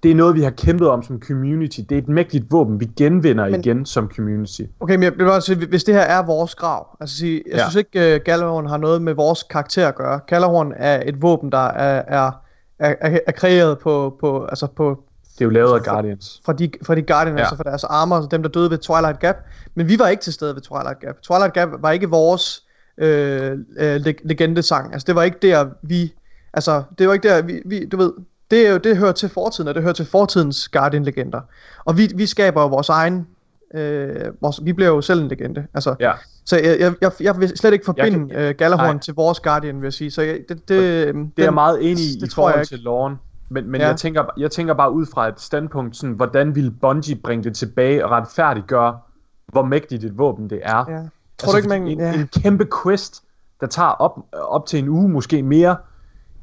[0.02, 1.80] det er noget, vi har kæmpet om som community.
[1.80, 4.62] Det er et mægtigt våben, vi genvinder men, igen som community.
[4.80, 7.54] Okay, men jeg vil bare sige, hvis det her er vores grav, altså sige, jeg
[7.56, 7.68] ja.
[7.68, 10.20] synes ikke, uh, Galahorn har noget med vores karakter at gøre.
[10.26, 12.30] Galahorn er et våben, der er, er,
[12.78, 15.04] er, er kreeret på, på, altså på
[15.38, 16.40] det er jo lavet af Guardians.
[16.44, 17.42] Fra de, fra de Guardians, ja.
[17.42, 19.36] altså fra deres armor, altså dem der døde ved Twilight Gap.
[19.74, 21.14] Men vi var ikke til stede ved Twilight Gap.
[21.22, 22.62] Twilight Gap var ikke vores
[23.00, 24.92] øh, øh, legendesang.
[24.92, 26.14] Altså det var ikke der, vi...
[26.52, 28.12] Altså, det var ikke der, vi, vi du ved,
[28.50, 31.40] det, er jo, det hører til fortiden, og det hører til fortidens Guardian-legender.
[31.84, 33.26] Og vi, vi skaber jo vores egen...
[33.74, 35.66] Øh, vores, vi bliver jo selv en legende.
[35.74, 36.12] Altså, ja.
[36.44, 39.76] Så jeg, jeg, jeg, jeg vil slet ikke forbinde kan, øh, Galahorn til vores Guardian,
[39.76, 40.10] vil jeg sige.
[40.10, 43.16] Så jeg, det, det, det den, er jeg meget enig i, i forhold til Lorne.
[43.48, 43.86] Men, men ja.
[43.86, 47.56] jeg, tænker, jeg tænker bare ud fra et standpunkt, sådan, hvordan vil Bungie bringe det
[47.56, 48.98] tilbage og retfærdiggøre,
[49.46, 50.84] hvor mægtigt et våben det er.
[50.88, 51.02] Ja.
[51.40, 52.20] Tror altså, du ikke, man, en, ja.
[52.20, 53.22] en kæmpe quest,
[53.60, 55.76] der tager op, op til en uge, måske mere.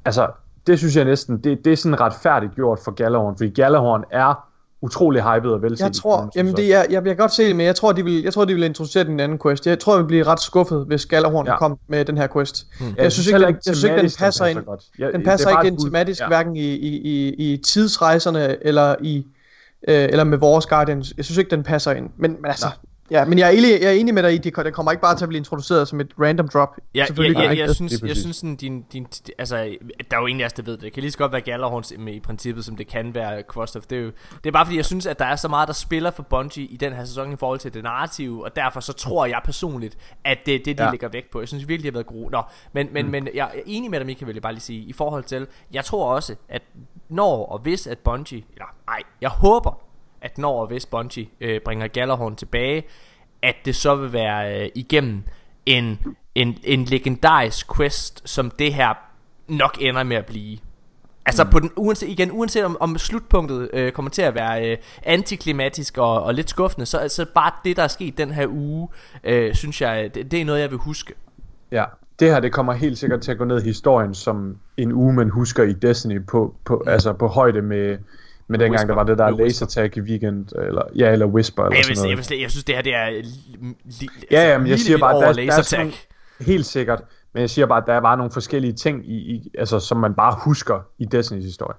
[0.06, 0.28] Altså,
[0.68, 4.48] det synes jeg næsten, det, det er sådan retfærdigt gjort for Gallahorn, fordi Gallahorn er
[4.82, 5.86] utrolig hyped og velset.
[5.86, 8.04] Jeg tror, jamen det er, jeg, jeg kan godt se det, men jeg tror, de
[8.04, 9.68] vil, jeg tror, de vil introducere den anden quest.
[9.68, 11.58] Jeg tror, vi bliver ret skuffet, hvis Gallahorn ja.
[11.58, 12.68] kom med den her quest.
[12.80, 12.88] Hmm.
[12.88, 14.60] Jeg, jeg synes ikke, den, jeg synes ikke, den passer ind.
[14.98, 16.28] Den, den passer ikke ind tematisk, ja.
[16.28, 19.26] hverken i, i, i, i tidsrejserne eller i
[19.88, 21.14] øh, eller med vores Guardians.
[21.18, 22.10] Jeg synes ikke, den passer ind.
[22.18, 22.76] Men, men altså, Nej.
[23.12, 25.16] Ja, men jeg er, enig, jeg er enig med dig i, det kommer ikke bare
[25.18, 26.78] til at blive introduceret som et random drop.
[26.96, 29.56] Ja, ja, ja, jeg, jeg, synes, jeg synes sådan, din, din, altså,
[30.12, 30.82] der er jo ingen af os, der ved det.
[30.82, 33.82] Det kan lige så godt være Gallerhorns med i princippet, som det kan være Kvostov.
[33.90, 34.12] Det er, jo,
[34.44, 36.66] det er bare fordi, jeg synes, at der er så meget, der spiller for Bungie
[36.66, 39.98] i den her sæson i forhold til det narrative, og derfor så tror jeg personligt,
[40.24, 40.92] at det er det, de ja.
[40.92, 41.40] lægger vægt på.
[41.40, 42.32] Jeg synes virkelig, det har været gode.
[42.32, 42.42] Nå,
[42.74, 43.12] men, men, mm.
[43.12, 45.48] men jeg er enig med dig, Mika, vil jeg bare lige sige, i forhold til,
[45.74, 46.62] jeg tror også, at
[47.10, 49.87] når og hvis at Bungie, eller nej, jeg håber,
[50.22, 52.84] at når og hvis Bungie øh, bringer Gallerhorn tilbage,
[53.42, 55.24] at det så vil være øh, igennem
[55.66, 56.00] en,
[56.36, 58.94] en, en legendarisk quest, som det her
[59.48, 60.58] nok ender med at blive.
[61.26, 61.50] Altså mm.
[61.50, 65.98] på den, uanset, igen, uanset om, om slutpunktet øh, kommer til at være øh, antiklimatisk
[65.98, 68.88] og, og lidt skuffende, så altså bare det, der er sket den her uge,
[69.24, 71.14] øh, synes jeg, det, det er noget, jeg vil huske.
[71.72, 71.84] Ja,
[72.20, 75.14] det her det kommer helt sikkert til at gå ned i historien som en uge,
[75.14, 76.92] man husker i Destiny på, på, mm.
[76.92, 77.98] altså på højde med
[78.48, 78.88] men dengang Whisper.
[78.88, 81.98] der var det der laser tag i weekend, eller, ja, eller Whisper, eller jeg sådan
[81.98, 82.10] noget.
[82.10, 84.98] Jeg, vil, jeg synes, det her, det er li, li, ja, ja, men jeg siger
[84.98, 85.92] bare, der, der er sådan,
[86.40, 89.80] helt sikkert, men jeg siger bare, at der var nogle forskellige ting, i, i, altså,
[89.80, 91.76] som man bare husker i Destiny's historie.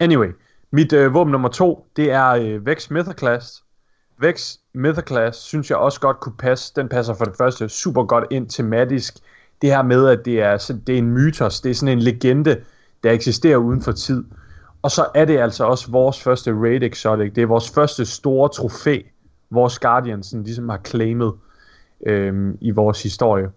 [0.00, 0.28] Anyway,
[0.70, 3.62] mit øh, våben nummer to, det er øh, Vex Mythoclast.
[4.20, 6.72] Vex Mythoclast synes jeg også godt kunne passe.
[6.76, 9.14] Den passer for det første super godt ind tematisk.
[9.62, 12.60] Det her med, at det er, det er en mytos, det er sådan en legende,
[13.04, 14.24] der eksisterer uden for tid.
[14.86, 17.32] Og så er det altså også vores første Raid Exotic.
[17.34, 18.98] Det er vores første store trofæ,
[19.50, 21.32] vores Guardians sådan, ligesom har claimet
[22.06, 23.48] øhm, i vores historie.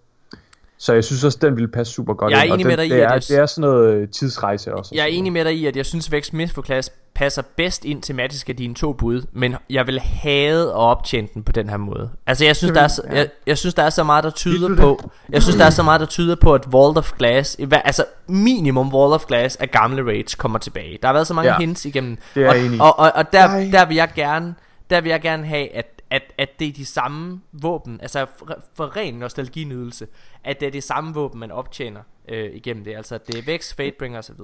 [0.77, 2.77] Så jeg synes også, den ville passe super godt Jeg er ind, enig den, med
[2.77, 4.89] dig i, det, at er, jeg- det er sådan noget tidsrejse også.
[4.91, 7.86] og Jeg er enig med dig i, at jeg synes, Vex Mytho Class passer bedst
[7.86, 11.69] ind tematisk af dine to bud, men jeg vil hade at optjene den på den
[11.69, 12.10] her måde.
[12.28, 14.76] Altså, jeg synes, der er, så, jeg, jeg synes, der er så meget, der tyder
[14.76, 15.12] på...
[15.30, 17.58] Jeg synes, der er så meget, der tyder på, at Vault of Glass...
[17.72, 20.98] Altså, minimum Vault of Glass af gamle raids kommer tilbage.
[21.02, 21.58] Der har været så mange Ja.
[21.58, 22.17] hints igennem.
[22.36, 22.43] Og,
[22.80, 24.56] og, og, og der, der vil jeg gerne...
[24.89, 28.60] Der vil jeg gerne have, at, at, at det er de samme våben, altså for,
[28.76, 30.08] for ren nostalginydelse,
[30.43, 32.95] at det er det samme våben, man optjener øh, igennem det.
[32.95, 34.36] Altså, at det er Vex, Fatebringer osv.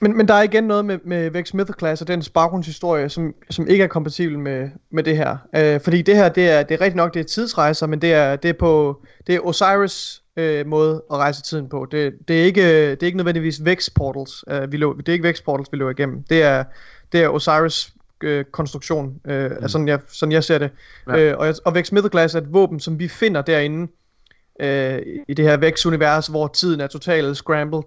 [0.00, 3.68] Men, men der er igen noget med, med Vex Mythoclass og dens baggrundshistorie, som, som
[3.68, 5.36] ikke er kompatibel med, med det her.
[5.56, 8.12] Øh, fordi det her, det er, det er rigtigt nok, det er tidsrejser, men det
[8.12, 11.86] er, det er på det er Osiris øh, måde at rejse tiden på.
[11.90, 15.12] Det, det, er ikke, det er ikke nødvendigvis Vex Portals, øh, vi løb, det er
[15.12, 16.22] ikke Vex Portals, vi løber igennem.
[16.30, 16.64] Det er,
[17.12, 19.52] det er Osiris øh, konstruktion, øh, mm.
[19.52, 20.70] altså, sådan, jeg, sådan jeg ser det.
[21.08, 21.18] Ja.
[21.18, 23.92] Øh, og, og Vex Mythoclass er et våben, som vi finder derinde,
[24.60, 27.82] øh, i det her Vex-univers, hvor tiden er totalt scrambled.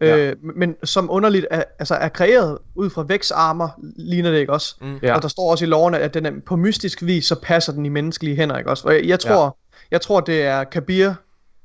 [0.00, 0.16] Ja.
[0.16, 4.52] Øh, men som underligt er, altså er kreeret ud fra Vex armor, ligner det ikke
[4.52, 4.76] også?
[4.80, 4.98] Mm.
[5.02, 5.14] Ja.
[5.14, 7.86] Og der står også i loven, at den er, på mystisk vis, så passer den
[7.86, 8.88] i menneskelige hænder, ikke også?
[8.88, 9.58] Og jeg, jeg tror,
[9.90, 11.12] jeg tror det er Kabir,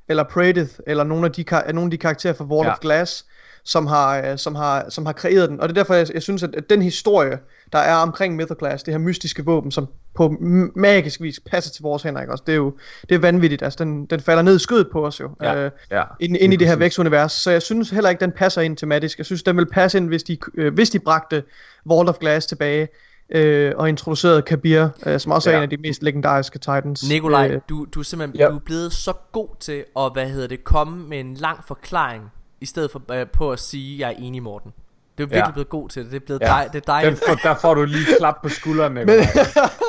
[0.09, 2.67] eller Praedith, eller nogle af de, nogle af de karakterer fra Ja.
[2.67, 2.71] ja.
[2.71, 3.25] of Glass,
[3.65, 5.59] som har, øh, som, har, som har kreeret den.
[5.61, 7.39] Og det er derfor, jeg, jeg synes, at, at den historie,
[7.73, 10.35] der er omkring Mythoclass, det her mystiske våben, som på
[10.75, 12.43] magisk vis passer til vores hænder, ikke også?
[12.47, 12.73] Det er jo
[13.09, 13.61] det er vanvittigt.
[13.63, 15.29] Altså, den, den falder ned i skødet på os jo.
[15.41, 15.55] Ja.
[15.55, 18.61] Øh, Ja, ind, ind i det her vækstunivers, så jeg synes heller ikke, den passer
[18.61, 19.17] ind tematisk.
[19.17, 21.43] Jeg synes, den vil passe ind, hvis de, øh, hvis de bragte
[21.85, 22.87] Vault of Glass tilbage,
[23.29, 25.57] øh, og introducerede Kabir, øh, som også er Ja.
[25.59, 27.09] en af de mest legendariske Titans.
[27.09, 28.47] Nikolaj, Øh, du, du er simpelthen ja.
[28.49, 32.23] du er blevet så god til at, hvad hedder det, komme med en lang forklaring,
[32.65, 34.71] i stedet for øh, på at sige, jeg er enig, Morten.
[35.17, 35.51] Du er virkelig Ja.
[35.51, 36.11] blevet god til det.
[36.11, 36.45] Det er blevet Ja.
[36.45, 37.23] dej, det er Den dejligt.
[37.27, 39.25] får, der får du lige klap på skulderen, Nikolaj.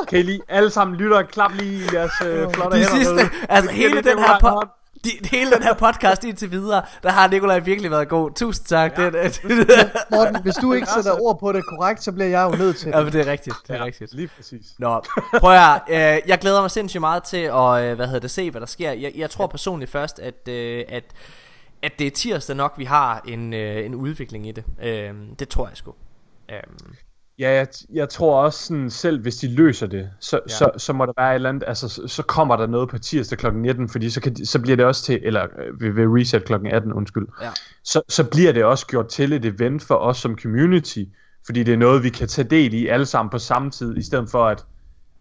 [0.09, 2.97] Kan I lige alle sammen lytte og klap lige i jeres øh, flotte De hænder
[2.97, 3.31] sidste, derude?
[3.49, 4.69] altså Det hele den her, hånd.
[5.05, 8.31] de, hele den her podcast indtil videre, der har Nikolaj virkelig været god.
[8.31, 8.99] Tusind tak.
[8.99, 9.05] Ja.
[9.11, 9.13] Det,
[9.43, 12.77] det, Morten, hvis du ikke sætter ord på det korrekt, så bliver jeg jo nødt
[12.77, 13.05] til ja, det.
[13.05, 13.57] men det er rigtigt.
[13.69, 14.15] Det er Ja, rigtigt.
[14.15, 14.67] lige præcis.
[14.79, 15.03] Nå,
[15.41, 15.97] prøv at øh,
[16.29, 18.93] jeg glæder mig sindssygt meget til at, øh, hvad hedder det, se hvad der sker.
[18.93, 21.05] Jeg, jeg tror personligt først, at, øh, at,
[21.83, 24.65] at det er tirsdag nok, vi har en, øh, en udvikling i det.
[24.83, 25.95] Øh, det tror jeg sgu.
[26.51, 26.57] Øh,
[27.39, 30.55] Ja, jeg, jeg tror også sådan, selv hvis de løser det, så, Ja.
[30.55, 32.99] så, så må der være et eller andet, altså så, så kommer der noget på
[32.99, 33.53] tirsdag kl.
[33.53, 36.53] 19, fordi så, kan, så bliver det også til, eller øh, ved, ved reset kl.
[36.67, 37.51] 18, undskyld, Ja.
[37.85, 41.05] så, så bliver det også gjort til et event for os som community,
[41.47, 44.03] fordi det er noget, vi kan tage del i alle sammen på samme tid, i
[44.03, 44.65] stedet for at,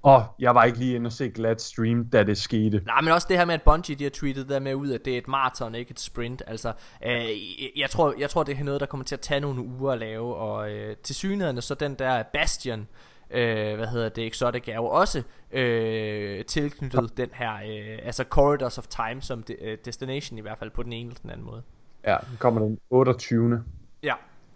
[0.06, 2.82] oh, jeg var ikke lige inde og se Glad Stream, da det skete.
[2.86, 5.06] Nej, men også det her med, at Bungie de har tweetet der med ud, at
[5.06, 6.42] det er et maraton, ikke et sprint.
[6.48, 6.74] Altså,
[7.06, 9.92] øh, jeg, tror, jeg tror, det er noget, der kommer til at tage nogle uger
[9.92, 10.36] at lave.
[10.36, 12.88] Og øh, til synligheden, så den der Bastion,
[13.32, 18.78] øh, hvad hedder det, Exotic, er jo også øh, tilknyttet den her, øh, altså Corridors
[18.78, 21.46] of Time, som de, øh, destination i hvert fald, på den ene eller den anden
[21.46, 21.62] måde.
[22.08, 23.64] Ja, den kommer den 28.
[24.04, 24.14] Ja,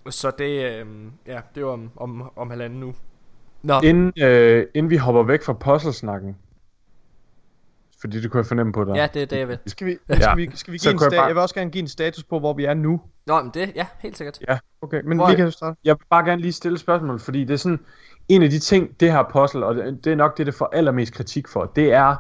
[0.09, 0.88] så det, øh,
[1.27, 2.95] ja, det er om, om, om halvanden nu.
[3.63, 6.35] Nå, Inden, øh, inden vi hopper væk fra puzzlesnakken,
[8.01, 8.95] fordi det kunne jeg fornemme på dig.
[8.95, 9.57] ja, det er det, jeg vil.
[9.65, 10.15] Skal vi, Ja.
[10.19, 12.23] skal vi, skal vi give en jeg bare- jeg vil også gerne give en status
[12.23, 13.01] på, hvor vi er nu.
[13.27, 14.39] Nå, men det, ja, helt sikkert.
[14.81, 15.79] Okay, men Hvor- vi kan jo starte.
[15.83, 17.79] Jeg vil bare gerne lige stille et spørgsmål, fordi det er sådan,
[18.29, 20.69] en af de ting, det her puzzle, og det, det er nok det, det får
[20.73, 22.15] allermest kritik for, det er,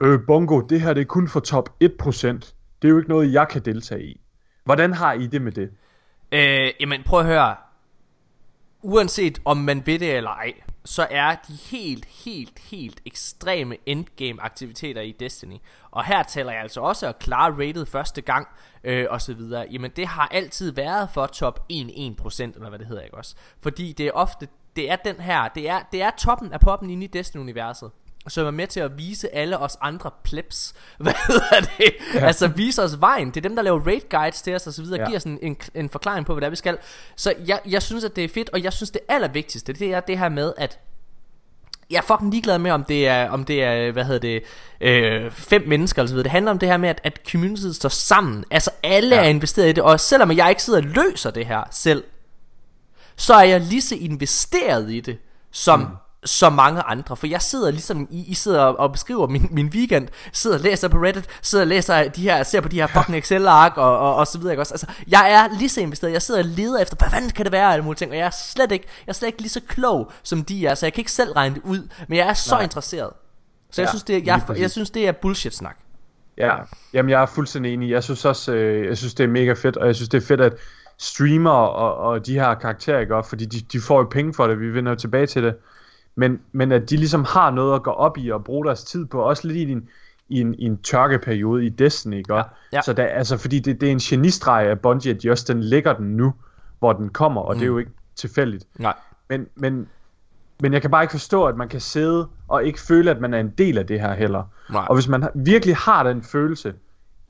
[0.00, 2.54] øh, Bongo, det her det er kun for top 1%.
[2.82, 4.20] Det er jo ikke noget, jeg kan deltage i.
[4.64, 5.70] Hvordan har I det med det?
[6.32, 7.56] Øh, jamen prøv at høre.
[8.90, 10.52] Uanset om man ved det eller ej,
[10.84, 15.56] så er de helt, helt, helt ekstreme endgame aktiviteter i Destiny.
[15.90, 18.48] Og her taler jeg altså også at klare rated første gang,
[18.84, 19.66] øh, og så videre.
[19.70, 23.34] Jamen det har altid været for top 1-1%, eller hvad det hedder, ikke også?
[23.60, 26.90] Fordi det er ofte, det er den her, det er, det er toppen af poppen
[26.90, 27.90] inde i Destiny-universet
[28.28, 32.26] som er med til at vise alle os andre plebs, hvad hedder det, ja.
[32.26, 34.82] altså vise os vejen, det er dem der laver raid guides til os og så
[34.82, 35.06] videre, ja.
[35.06, 36.78] Giver os en, en, forklaring på hvad det er vi skal,
[37.16, 40.00] så jeg, jeg synes at det er fedt, og jeg synes det allervigtigste, det er
[40.00, 40.78] det her med at
[41.90, 44.42] jeg er fucking ligeglad med, om det er, om det er hvad hedder det,
[44.80, 46.24] øh, fem mennesker eller så videre.
[46.24, 48.44] Det handler om det her med, at, at communityet står sammen.
[48.50, 49.16] Altså alle.
[49.16, 49.22] Ja.
[49.22, 52.04] er investeret i det, og selvom jeg ikke sidder og løser det her selv,
[53.16, 55.18] så er jeg lige så investeret i det,
[55.50, 55.86] som, mm.
[56.24, 57.16] Som mange andre.
[57.16, 60.88] For jeg sidder ligesom, I, I sidder og, beskriver min, min weekend, sidder og læser
[60.88, 64.14] på Reddit, sidder og læser de her, ser på de her fucking Excel-ark og, og,
[64.16, 64.52] og så videre.
[64.52, 64.74] Ikke også?
[64.74, 67.52] Altså, jeg er lige så investeret, jeg sidder og leder efter, hvad fanden kan det
[67.52, 69.60] være, alle mulige ting, og jeg er slet ikke, jeg er slet ikke lige så
[69.68, 72.34] klog, som de er, så jeg kan ikke selv regne det ud, men jeg er
[72.34, 72.62] så Nej.
[72.62, 73.10] interesseret.
[73.70, 74.62] Så jeg, Ja, synes, det, er- jeg, præcis.
[74.62, 75.76] jeg synes, det er bullshit-snak.
[76.38, 76.54] Ja,
[76.92, 77.90] jamen jeg er fuldstændig enig.
[77.90, 80.26] Jeg synes også, øh, jeg synes det er mega fedt, og jeg synes det er
[80.26, 80.52] fedt, at
[80.98, 83.22] streamer og, og de her karakterer, ikke?
[83.28, 85.54] Fordi de, de får jo penge for det, vi vender jo tilbage til det.
[86.18, 89.06] Men, men at de ligesom har noget at gå op i og bruge deres tid
[89.06, 89.88] på, også lidt i en,
[90.28, 92.34] i en, i en tørkeperiode i Destiny, ikke?
[92.34, 92.82] Ja, ja.
[92.82, 95.62] Så der, altså, fordi det, det er en genistreg af Bungie, at de også den
[95.62, 96.34] lægger den nu,
[96.78, 97.58] hvor den kommer, og mm.
[97.58, 98.64] det er jo ikke tilfældigt.
[98.78, 98.94] Nej.
[99.28, 99.88] Men, men,
[100.60, 103.34] men jeg kan bare ikke forstå, at man kan sidde og ikke føle, at man
[103.34, 104.42] er en del af det her heller.
[104.70, 104.86] Nej.
[104.88, 106.74] Og hvis man virkelig har den følelse,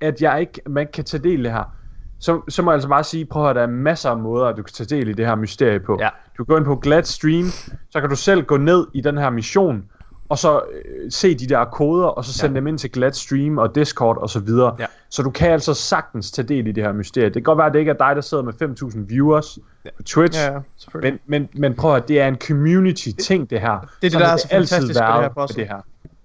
[0.01, 1.72] at jeg ikke, man ikke kan tage del i det her,
[2.20, 4.52] så, så må jeg altså bare sige, prøv at høre, der er masser af måder,
[4.52, 5.96] du kan tage del i det her mysterie på.
[6.00, 6.09] Ja.
[6.38, 7.44] Du kan gå ind på Gladstream,
[7.90, 9.85] så kan du selv gå ned i den her mission,
[10.28, 12.57] og så øh, se de der koder, og så sende Ja.
[12.61, 14.76] dem ind til Gladstream og Discord og så videre.
[14.78, 14.87] Ja.
[15.11, 17.26] Så du kan altså sagtens tage del i det her mysterie.
[17.26, 18.52] Det kan godt være, at det ikke er dig, der sidder med
[18.92, 19.90] 5.000 viewers Ja.
[19.96, 20.61] på Twitch, Ja, ja,
[20.94, 23.70] men, men, men prøv at det er en community ting det her.
[23.70, 25.48] Det er det, Sådan der er har så altid fantastisk ved det været her med
[25.48, 25.81] det her.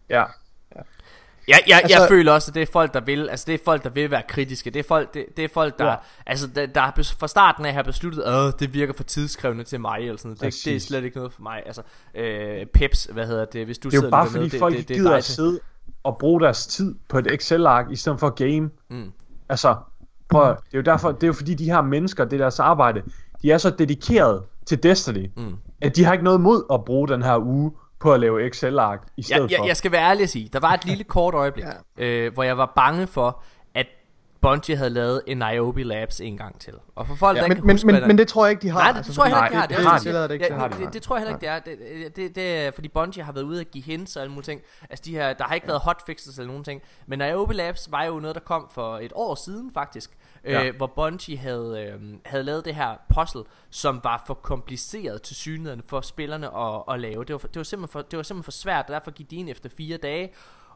[0.10, 0.24] Ja.
[1.48, 3.60] Ja, jeg, altså, jeg føler også, at det er folk, der vil, altså det er
[3.66, 4.70] folk, der vil være kritiske.
[4.70, 5.92] Det er folk, det, det er folk der, Ja.
[5.92, 5.98] ja.
[6.26, 9.98] altså der, der fra starten af har besluttet, at det virker for tidskrævende til mig,
[10.00, 10.54] eller sådan noget.
[10.54, 11.64] Det, det er slet ikke noget for mig.
[11.66, 11.82] Altså,
[12.16, 14.78] øh, Peps, hvad hedder det, hvis du Det er jo sidder bare fordi det, folk
[14.78, 15.60] det, det, gider dig at sidde
[16.04, 18.70] og bruge deres tid på et Excel-ark i stedet for game.
[18.90, 19.12] Mm.
[19.50, 19.76] Altså,
[20.30, 22.38] prøv at, det er jo derfor, det er jo fordi de her mennesker, det er
[22.38, 23.02] deres arbejde,
[23.42, 25.56] de er så dedikeret til Destiny, Mm.
[25.82, 27.72] at de har ikke noget mod at bruge den her uge
[28.04, 29.66] på at lave Excel-ark i stedet Jeg, jeg, for.
[29.66, 31.66] jeg skal være ærlig at sige, der var et lille kort øjeblik,
[31.98, 32.04] ja.
[32.06, 33.42] øh, hvor jeg var bange for,
[33.76, 33.86] at
[34.42, 36.74] Bungie havde lavet en Niobe Labs en gang til.
[36.96, 38.46] Og for folk, Ja, der men, ikke kan men, huske, men, der- men det tror
[38.46, 38.80] jeg ikke, de har.
[38.80, 39.98] Nej, det altså, tror jeg heller ikke, de har.
[40.00, 40.78] det Det, det, det ikke ja, til.
[40.78, 42.10] det, det, det tror jeg heller ikke, det er.
[42.16, 42.36] Det, det,
[42.66, 44.62] det fordi Bungie har været ude at give hints og alle mulige ting.
[44.90, 46.82] Altså, de her, der har ikke været hotfixes eller nogen ting.
[47.08, 50.12] Men Niobe Labs var jo noget, der kom for et år siden, faktisk.
[50.46, 50.64] Ja.
[50.68, 55.36] Øh, hvor Bungie havde, øh, havde lavet det her puzzle, som var for kompliceret til
[55.36, 57.24] synligheden for spillerne at, at lave.
[57.24, 59.36] Det var, det, var simpelthen for, det var simpelthen for svært, og derfor gik de
[59.36, 60.32] ind efter fire dage.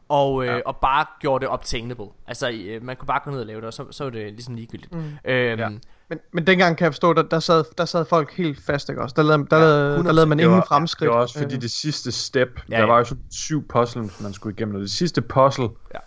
[0.08, 0.60] Og, øh, Ja.
[0.66, 3.66] og bare gjorde det obtainable Altså øh, man kunne bare gå ned og lave det
[3.66, 4.98] Og så, så var det ligesom ligegyldigt mm.
[5.24, 5.68] øhm, Ja.
[6.08, 9.02] Men, men dengang kan jeg forstå, der, der, sad, der sad folk helt fast, ikke
[9.02, 9.14] også?
[9.16, 10.12] Der lavede, der, Ja, lavede, der 100%.
[10.12, 11.08] lavede man ingen var, fremskridt.
[11.08, 12.86] Det var også fordi Øh, det sidste step, Ja, der ja.
[12.86, 15.98] var jo sådan syv puzzles, man skulle igennem, og det sidste puzzle, Ja.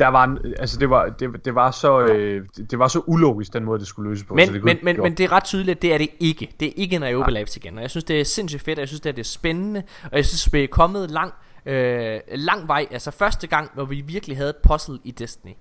[0.00, 3.52] Der var, en, altså det var, det, det var så, øh, det, var så ulogisk,
[3.52, 4.34] den måde, det skulle løses på.
[4.34, 5.04] Men, så det men, men, gjort.
[5.04, 6.52] men det er ret tydeligt, at det er det ikke.
[6.60, 7.76] Det er ikke en Niobe Labs igen.
[7.76, 9.82] Og jeg synes, det er sindssygt fedt, og jeg synes, det er, det er spændende.
[10.04, 11.32] Og jeg synes, vi er kommet lang,
[11.66, 12.86] øh, lang vej.
[12.90, 15.52] Altså første gang, hvor vi virkelig havde et puzzle i Destiny.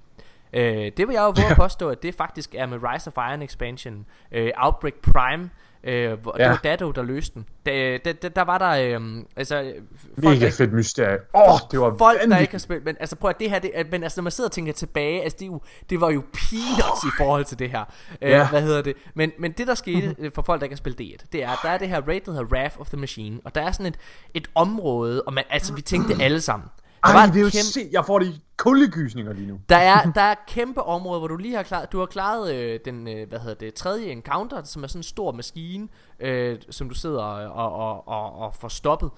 [0.54, 3.30] Øh, det vil jeg jo våge at påstå, at det faktisk er med Rise of
[3.32, 4.06] Iron Expansion.
[4.32, 5.49] Øh, Outbreak Prime.
[5.83, 6.43] Øh, hvor, ja.
[6.43, 7.45] Det var Dado, der løste den.
[7.65, 8.99] Da, da, da, der var der...
[8.99, 11.17] Øh, altså, folk, der Mega fedt mysterie.
[11.35, 12.41] Åh, oh, det var folk, der vanvittigt.
[12.41, 14.47] ikke har spillet, men altså prøv at det her, det, men altså når man sidder
[14.47, 17.83] og tænker tilbage, altså det, jo, det var jo peanuts i forhold til det her,
[18.21, 18.49] øh, Ja.
[18.49, 21.01] hvad hedder det, men, men det der skete øh, for folk, der ikke har spillet
[21.21, 23.39] D1, det er, at der er det her raid, der hedder Wrath of the Machine,
[23.45, 23.97] og der er sådan et,
[24.33, 26.69] et område, og man, altså vi tænkte alle sammen,
[27.03, 29.59] der Ej, et det er jo kæmpe, se, jeg får de kuldegysninger lige nu.
[29.69, 32.79] der er, der er kæmpe område, hvor du lige har klaret, du har klaret øh,
[32.85, 35.88] den, øh, hvad hedder det, tredje encounter, som er sådan en stor maskine,
[36.19, 39.12] øh, som du sidder og, og, og, og får stoppet.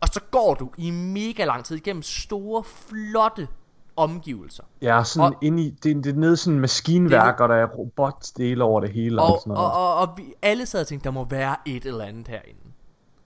[0.00, 3.48] Og så går du i mega lang tid igennem store, flotte
[3.96, 4.64] omgivelser.
[4.82, 8.64] Er sådan Og- inde i, det, det er nede sådan maskinværk, og der er robotdele
[8.64, 9.22] over det hele.
[9.22, 9.72] Og, Og, sådan og, noget.
[9.72, 12.60] og, og vi alle sad og tænkte, der må være et eller andet herinde.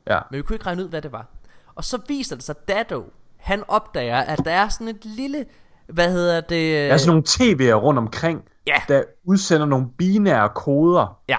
[0.06, 0.18] ja.
[0.30, 1.26] Men vi kunne ikke regne ud, hvad det var.
[1.74, 3.04] Og så viser det sig, Dado,
[3.38, 5.44] han opdager, at der er sådan et lille,
[5.88, 6.50] hvad hedder det?
[6.88, 8.74] Der er sådan nogle TV'er rundt omkring, Ja.
[8.88, 11.18] der udsender nogle binære koder.
[11.28, 11.36] Ja,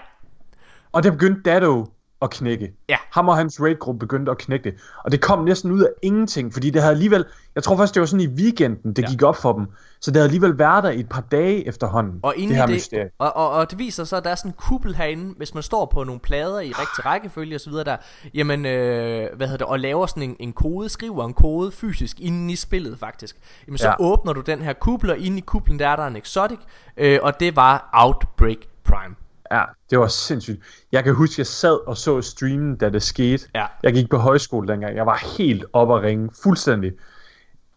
[0.92, 1.86] Og det begyndte Dado
[2.22, 2.72] at knække.
[2.90, 2.98] Ja.
[3.12, 4.80] Ham og hans raidgruppe begyndte at knække det.
[5.06, 7.26] Og det kom næsten ud af ingenting, fordi det havde alligevel...
[7.56, 9.08] Jeg tror først, det var sådan i weekenden, det Ja.
[9.10, 9.68] gik op for dem.
[10.02, 12.20] Så det havde alligevel været der i et par dage efterhånden.
[12.24, 13.10] Og det her det, mysterie.
[13.20, 15.64] og, og, og det viser sig, at der er sådan en kuppel herinde, hvis man
[15.64, 17.98] står på nogle plader i rigtig rækkefølge og så videre der,
[18.34, 22.20] jamen, øh, hvad hedder det, og laver sådan en, en kode, skriver en kode fysisk
[22.20, 23.88] inde i spillet faktisk, jamen så.
[23.88, 23.94] Ja.
[24.00, 26.60] åbner du den her kuppel, og inde i kuplen der er der en exotic,
[26.98, 29.16] øh, og det var Outbreak Prime.
[29.52, 30.60] Ja, det var sindssygt.
[30.92, 33.48] Jeg kan huske, jeg sad og så streamen, da det skete.
[33.56, 33.66] Ja.
[33.84, 34.96] Jeg gik på højskole dengang.
[34.96, 36.30] Jeg var helt op at ringe.
[36.44, 36.92] Fuldstændig.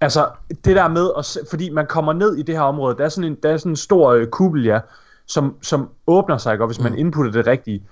[0.00, 0.28] Altså,
[0.64, 3.08] det der med, at, se- fordi man kommer ned i det her område, der er
[3.08, 4.80] sådan en, der er sådan en stor øh, kuppel, ja,
[5.26, 6.64] som, som åbner sig, ikke?
[6.64, 7.82] og hvis man inputter det rigtige.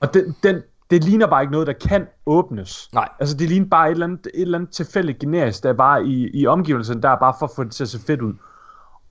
[0.00, 2.88] Og den, den, det ligner bare ikke noget, der kan åbnes.
[2.92, 3.08] Nej.
[3.20, 6.04] Altså, det ligner bare et eller andet, et eller andet tilfældigt generisk, der er bare
[6.04, 8.34] i, i omgivelserne, der er bare for at få det til at se fedt ud.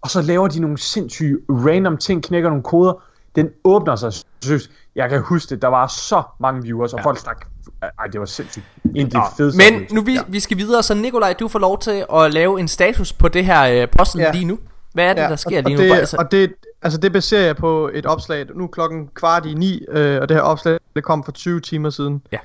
[0.02, 3.04] Og så laver de nogle sindssyge random ting, knækker nogle koder.
[3.36, 4.14] Den åbner sig
[4.44, 4.72] seriøst.
[4.96, 7.06] Jeg kan huske det, der var så mange viewers, og ja.
[7.06, 7.46] folk snak.
[7.82, 8.66] Ej, det var sindssygt.
[8.96, 10.22] En af de fedeste Men nu vi, ja.
[10.28, 13.46] vi skal videre, så Nikolaj, du får lov til at lave en status på det
[13.46, 13.88] her øh, ja.
[14.16, 14.32] Ja.
[14.32, 14.60] lige nu.
[14.94, 15.90] Hvad er det, ja, der sker og, lige og nu?
[15.90, 19.46] det, Altså, Og det, altså det baserer jeg på et opslag, nu er klokken kvart
[19.46, 22.22] i ni, øh, og det her opslag det kom for 20 timer siden.
[22.32, 22.38] Ja.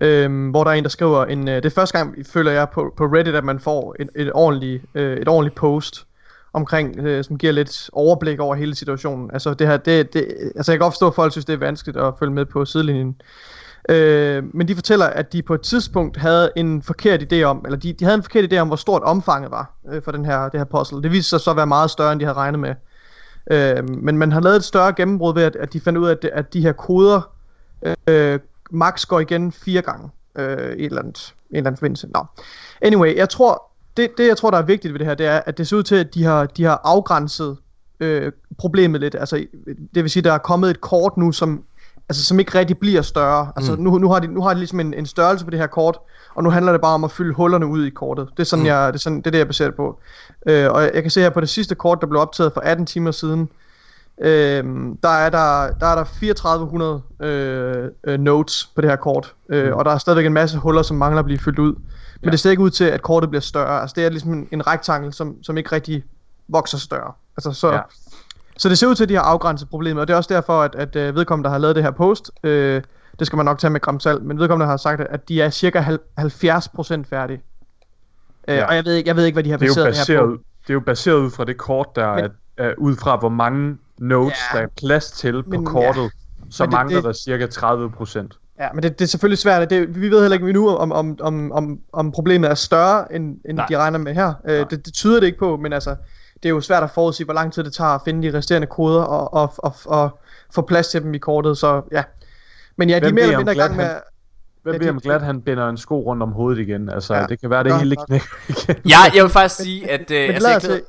[0.00, 2.68] Øhm, hvor der er en, der skriver, en, øh, det er første gang, føler jeg,
[2.68, 6.06] på, på Reddit, at man får et, et, ordentligt, øh, et ordentligt post
[6.58, 9.30] omkring, øh, som giver lidt overblik over hele situationen.
[9.32, 11.58] Altså det her, det, det, altså jeg kan godt forstå, at folk synes, det er
[11.58, 13.16] vanskeligt at følge med på sidelinjen.
[13.88, 17.78] Øh, men de fortæller, at de på et tidspunkt havde en forkert idé om, eller
[17.78, 20.48] de, de havde en forkert idé om, hvor stort omfanget var øh, for den her,
[20.48, 21.02] det her puzzle.
[21.02, 22.74] Det viste sig så at være meget større, end de havde regnet med.
[23.50, 26.12] Øh, men man har lavet et større gennembrud ved, at, at de fandt ud af,
[26.12, 27.20] at, at de her koder
[28.08, 28.38] øh,
[28.70, 32.08] max går igen fire gange øh, i et eller andet, en eller anden forbindelse.
[32.14, 32.26] Nå.
[32.82, 33.62] Anyway, jeg tror,
[33.98, 35.76] det, det jeg tror, der er vigtigt ved det her, det er, at det ser
[35.76, 37.56] ud til, at de har, de har afgrænset
[38.00, 39.14] øh, problemet lidt.
[39.14, 39.46] Altså,
[39.94, 41.64] det vil sige, der er kommet et kort nu, som
[42.08, 43.52] altså, som ikke rigtig bliver større.
[43.56, 43.82] Altså, mm.
[43.82, 45.98] nu, nu, har de, nu har de ligesom en, en størrelse på det her kort,
[46.34, 48.28] og nu handler det bare om at fylde hullerne ud i kortet.
[48.36, 48.66] Det er sådan, mm.
[48.66, 50.00] jeg, det er, sådan, det, er det, jeg baserer det på.
[50.46, 52.60] Øh, og jeg, jeg kan se her på det sidste kort, der blev optaget for
[52.60, 53.48] 18 timer siden,
[54.20, 54.64] øh,
[55.02, 59.66] der, er der, der er der 3400 øh, øh, notes på det her kort, øh,
[59.66, 59.72] mm.
[59.72, 61.74] og der er stadigvæk en masse huller, som mangler at blive fyldt ud.
[61.74, 62.30] Men ja.
[62.30, 63.80] det ser ikke ud til, at kortet bliver større.
[63.80, 66.04] Altså, det er ligesom en, en rektangel, som, som ikke rigtig
[66.48, 67.12] vokser større.
[67.36, 67.80] Altså, så, ja.
[68.56, 70.62] Så det ser ud til, at de har afgrænset problemet, og det er også derfor,
[70.62, 72.82] at, at øh, vedkommende, der har lavet det her post, øh,
[73.18, 75.50] det skal man nok tage med gram salt, men vedkommende har sagt, at de er
[75.50, 77.42] cirka 70% færdige.
[78.48, 78.66] Øh, ja.
[78.66, 80.16] Og jeg ved, ikke, jeg ved ikke, hvad de har det er baseret, baseret det
[80.16, 80.42] her på.
[80.62, 83.28] Det er jo baseret ud fra det kort, der men, er, er ud fra, hvor
[83.28, 86.02] mange notes, ja, der er plads til på men, kortet.
[86.02, 86.08] Ja.
[86.50, 88.54] Så det, mangler det, der cirka 30%.
[88.60, 89.70] Ja, men det, det er selvfølgelig svært.
[89.70, 93.36] Det, vi ved heller ikke nu, om, om, om, om, om problemet er større, end,
[93.44, 94.34] end de regner med her.
[94.48, 95.96] Øh, det, det tyder det ikke på, men altså,
[96.42, 98.66] det er jo svært at forudsige, hvor lang tid det tager at finde de resterende
[98.66, 100.18] koder og, og, og, og
[100.54, 102.02] få plads til dem i kortet, så ja.
[102.76, 103.84] Men ja, de er mere eller mindre i gang med...
[103.84, 104.00] Han,
[104.62, 106.88] hvem bliver om glad, han binder en sko rundt om hovedet igen?
[106.88, 107.26] Altså, ja.
[107.26, 108.76] det kan være, det hele knækker igen.
[108.84, 110.10] Ja, jeg vil faktisk sige, at...
[110.10, 110.80] Øh, altså, jeg, glæder,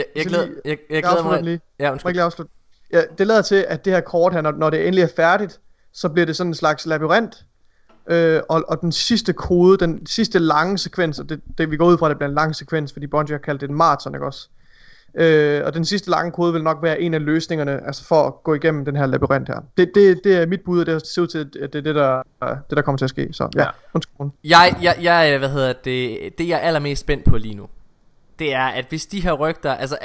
[0.00, 1.42] jeg, jeg, glæder, jeg, jeg glæder mig...
[1.42, 1.60] Lige.
[1.78, 2.12] Ja, undskyld.
[2.12, 2.52] Lige afslutte.
[2.92, 5.60] Ja, det lader til, at det her kort her, når, når det endelig er færdigt,
[5.92, 7.44] så bliver det sådan en slags labyrint,
[8.10, 11.86] øh, og, og den sidste kode, den sidste lange sekvens, og det, det vi går
[11.86, 14.14] ud fra, at det bliver en lang sekvens, fordi Bungie har kaldt det en maraton,
[14.14, 14.48] ikke også?
[15.14, 18.34] Øh, og den sidste lange kode vil nok være en af løsningerne, altså for at
[18.44, 19.60] gå igennem den her labyrint her.
[19.76, 21.94] Det, det, det er mit bud, og det ser ud til, at det er det,
[21.94, 23.28] der, det, der kommer til at ske.
[23.32, 24.26] Så ja, undskyld.
[24.44, 27.68] Jeg, jeg, jeg, hvad hedder det, det jeg er allermest spændt på lige nu,
[28.40, 29.98] det er, at hvis de her rygter, altså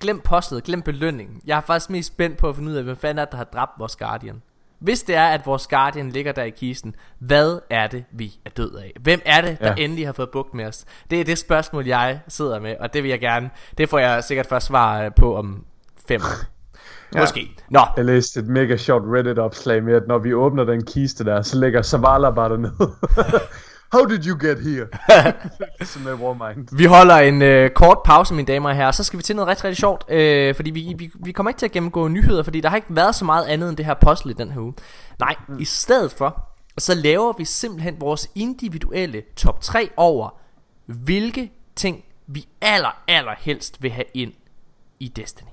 [0.00, 1.40] glem postet, glem belønningen.
[1.46, 3.44] Jeg er faktisk mest spændt på at finde ud af, hvem fanden er der har
[3.44, 4.42] dræbt vores Guardian.
[4.78, 8.50] Hvis det er, at vores Guardian ligger der i kisten, hvad er det, vi er
[8.50, 8.92] død af?
[9.00, 9.84] Hvem er det, der ja.
[9.84, 10.84] endelig har fået bugt med os?
[11.10, 14.24] Det er det spørgsmål, jeg sidder med, og det vil jeg gerne, det får jeg
[14.24, 15.64] sikkert først svar øh, på om
[16.08, 16.44] fem år.
[17.14, 17.20] Ja.
[17.20, 17.56] Måske.
[17.70, 17.80] Nå.
[17.96, 21.60] Jeg læste et mega sjovt Reddit-opslag med, at når vi åbner den kiste der, så
[21.60, 22.72] ligger Zavala bare dernede.
[23.92, 24.86] How did you get here?
[25.92, 26.68] Som er Warmind.
[26.72, 29.48] Vi holder en øh, kort pause, mine damer og herrer, så skal vi til noget
[29.48, 30.10] rigtig, rigtig sjovt.
[30.10, 32.96] Øh, fordi vi, vi, vi kommer ikke til at gennemgå nyheder, fordi der har ikke
[32.96, 34.74] været så meget andet end det her puzzle i den her uge.
[35.18, 35.60] Nej, mm.
[35.60, 40.40] i stedet for, så laver vi simpelthen vores individuelle top 3 over,
[40.86, 44.32] hvilke ting vi aller, aller helst vil have ind
[45.00, 45.48] i Destiny.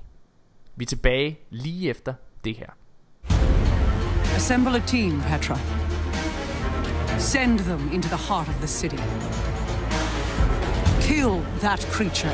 [0.76, 2.68] Vi er tilbage lige efter det her.
[4.36, 5.83] Assemble a team, Petra.
[7.24, 8.98] Send them into the heart of the city.
[11.00, 12.32] Kill that creature.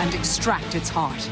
[0.00, 1.28] And extract its heart.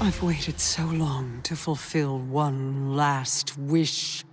[0.00, 4.24] I've waited so long to fulfill one last wish.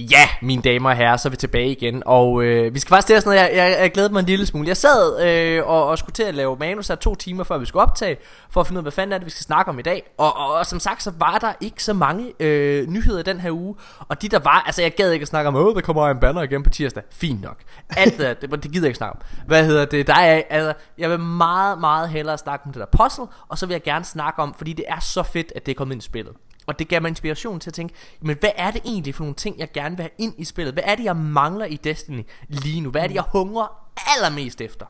[0.00, 2.02] Ja, mine damer og herrer, så er vi tilbage igen.
[2.06, 4.46] Og øh, vi skal faktisk til sådan noget, jeg, jeg, jeg glæder mig en lille
[4.46, 4.68] smule.
[4.68, 7.66] Jeg sad øh, og, og skulle til at lave manus her to timer før vi
[7.66, 8.16] skulle optage
[8.50, 10.02] For at finde ud af, hvad fanden er det, vi skal snakke om i dag.
[10.18, 13.50] Og, og, og som sagt, så var der ikke så mange øh, nyheder den her
[13.50, 13.74] uge.
[14.08, 16.20] Og de der var, altså jeg gad ikke at snakke om Åh, der kommer en
[16.20, 17.02] banner igen på tirsdag.
[17.10, 17.56] Fint nok.
[17.96, 19.22] Alt det, det, det gider jeg ikke snakke om.
[19.46, 23.04] Hvad hedder det, der er, altså Jeg vil meget, meget hellere snakke om det der
[23.04, 25.72] puzzle Og så vil jeg gerne snakke om, fordi det er så fedt, at det
[25.72, 26.32] er kommet ind i spillet
[26.66, 29.34] og det gav mig inspiration til at tænke, men hvad er det egentlig for nogle
[29.34, 30.74] ting, jeg gerne vil have ind i spillet?
[30.74, 32.90] Hvad er det, jeg mangler i Destiny lige nu?
[32.90, 34.86] Hvad er det, jeg hungrer allermest efter?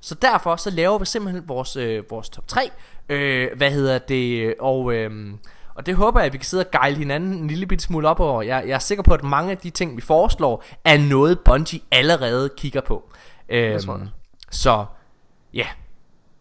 [0.00, 2.70] Så derfor så laver vi simpelthen vores, øh, vores top 3.
[3.08, 4.54] Øh, hvad hedder det?
[4.60, 5.34] Og, øh,
[5.74, 8.08] og det håber jeg, at vi kan sidde og gejle hinanden en lille bitte smule
[8.08, 8.42] op over.
[8.42, 11.80] Jeg, jeg er sikker på, at mange af de ting, vi foreslår, er noget Bungie
[11.90, 13.10] allerede kigger på.
[13.48, 13.80] Øh,
[14.50, 14.84] så
[15.54, 15.66] ja,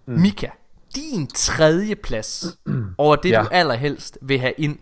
[0.06, 0.14] mm.
[0.14, 0.48] Mika,
[0.96, 2.58] din tredje plads
[2.98, 3.42] over det, ja.
[3.42, 4.78] du allerhelst vil have ind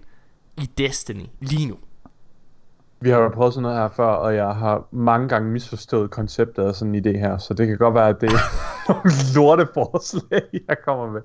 [0.58, 1.78] i Destiny lige nu?
[3.04, 6.64] Vi har jo prøvet sådan noget her før, og jeg har mange gange misforstået konceptet
[6.64, 8.38] af sådan en idé her, så det kan godt være, at det er
[8.90, 11.22] nogle lorte forslag, jeg kommer med.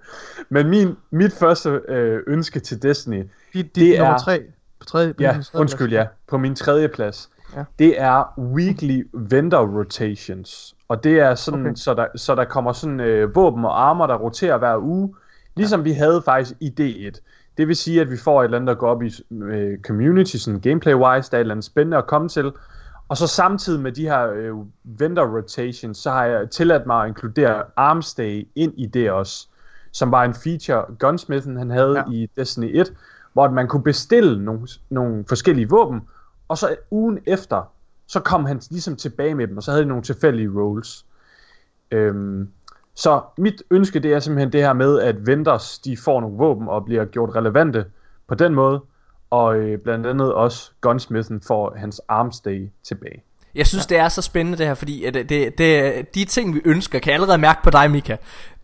[0.49, 4.03] Men min, mit første øh, ønske til Destiny, det, det, det er...
[4.03, 4.43] Nummer tre.
[4.81, 6.07] På tredje, på ja, undskyld, ja.
[6.29, 7.31] På min tredje plads.
[7.57, 7.65] Ja.
[7.79, 10.76] Det er weekly vendor rotations.
[10.89, 11.75] Og det er sådan, okay.
[11.75, 15.15] så, der, så der kommer sådan øh, våben og armor, der roterer hver uge.
[15.57, 15.85] Ligesom ja.
[15.85, 17.21] vi havde faktisk i D1.
[17.57, 20.37] Det vil sige, at vi får et eller andet, der går op i øh, community,
[20.37, 22.53] sådan gameplay-wise, der er et eller andet spændende at komme til.
[23.09, 27.09] Og så samtidig med de her øh, vendor rotations, så har jeg tilladt mig at
[27.09, 29.49] inkludere Armstay ind i det også,
[29.93, 32.05] som var en feature Gunsmithen han havde ja.
[32.13, 32.93] i Destiny 1,
[33.33, 36.03] hvor man kunne bestille nogle, nogle forskellige våben,
[36.49, 37.73] og så ugen efter,
[38.07, 41.07] så kom han ligesom tilbage med dem, og så havde de nogle tilfældige rolls.
[41.91, 42.49] Øhm,
[42.95, 46.69] så mit ønske, det er simpelthen det her med, at vendors, de får nogle våben
[46.69, 47.85] og bliver gjort relevante
[48.27, 48.81] på den måde,
[49.31, 53.23] og øh, blandt andet også Gunsmithen får hans armstay tilbage.
[53.57, 53.95] Jeg synes, ja.
[53.95, 56.99] det er så spændende det her, fordi at det, det, det, de ting, vi ønsker,
[56.99, 58.17] kan jeg allerede mærke på dig, Mika.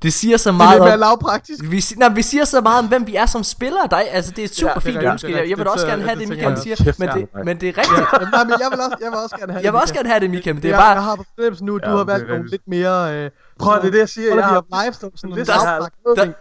[0.02, 1.64] Det siger så meget det er lavpraktisk.
[1.70, 3.88] Vi, nej, vi siger så meget om, hvem vi er som spillere.
[3.90, 4.02] Dig.
[4.12, 5.26] Altså, det er et super ja, fint ønske.
[5.28, 6.92] det er Jeg, jeg vil også Det- gerne have det det, Mikael siger.
[6.98, 8.32] Men det, men det er rigtigt.
[8.32, 10.08] Nej, men jeg vil, også, jeg vil også gerne have Jeg vil det, også gerne
[10.08, 10.90] have det, Mika, men det er bare...
[10.90, 13.14] jeg har på fornemmelsen nu, at du Ja, har det valgt nogle lidt mere...
[13.16, 14.34] Øh, Prøv, det er det, jeg siger.
[14.34, 16.32] Jeg har, live, sådan er dagprak- der,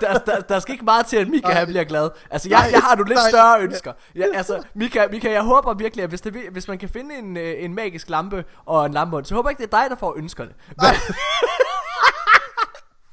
[0.00, 2.10] der, der, der skal ikke meget til, at Mika han bliver glad.
[2.30, 3.28] Altså, jeg, Nej, jeg har nogle lidt nej.
[3.30, 3.92] større ønsker.
[4.14, 7.36] Ja, altså, Mika, Mika, jeg håber virkelig, at hvis, det, hvis man kan finde en,
[7.36, 9.96] øh, en magisk lampe og en lampehånd, så håber jeg ikke, det er dig, der
[9.96, 10.52] får ønskerne.
[10.68, 10.90] Men,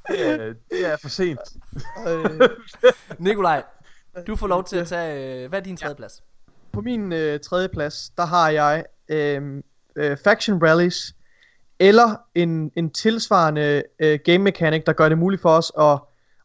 [0.18, 1.40] det, er, det er for sent.
[2.08, 2.50] Øh,
[3.20, 3.64] Nikolaj,
[4.28, 5.44] du får lov til at tage...
[5.44, 6.24] Øh, hvad er din tredje plads?
[6.74, 9.64] på min øh, tredje plads, der har jeg øh,
[9.96, 11.16] øh, Faction Rallies,
[11.84, 16.00] eller en, en tilsvarende øh, game mechanic, der gør det muligt for os at,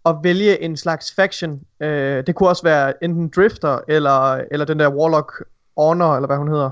[0.06, 1.60] at vælge en slags faction.
[1.80, 5.32] Øh, det kunne også være enten Drifter, eller, eller den der Warlock
[5.76, 6.70] Honor, eller hvad hun hedder.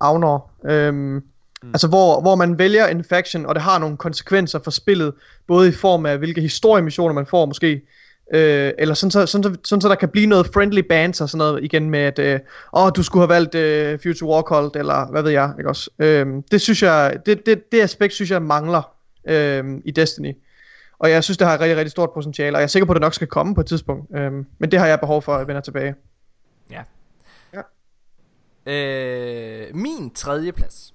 [0.00, 0.50] Aunor.
[0.64, 1.22] Øhm, mm.
[1.68, 5.14] Altså hvor, hvor man vælger en faction, og det har nogle konsekvenser for spillet,
[5.46, 7.80] både i form af hvilke historiemissioner man får måske,
[8.34, 11.28] øh, eller sådan så, sådan, så, sådan så der kan blive noget friendly bands og
[11.28, 12.40] sådan noget igen med, at øh,
[12.72, 15.90] åh, du skulle have valgt øh, Future Warcult, eller hvad ved jeg, ikke også?
[15.98, 18.94] Øhm, det synes jeg, det, det, det aspekt synes jeg mangler
[19.28, 20.32] øhm, i Destiny.
[20.98, 22.92] Og jeg synes, det har et rigtig, rigtig stort potentiale, og jeg er sikker på,
[22.92, 24.16] at det nok skal komme på et tidspunkt.
[24.16, 25.94] Øhm, men det har jeg behov for at vende tilbage.
[26.70, 26.82] Ja.
[27.54, 27.62] Ja.
[28.72, 30.94] Øh, min tredje plads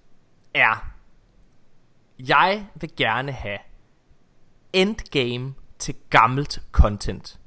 [0.54, 0.92] er,
[2.20, 3.58] jeg vil gerne have
[4.74, 7.40] endgame til gammelt content.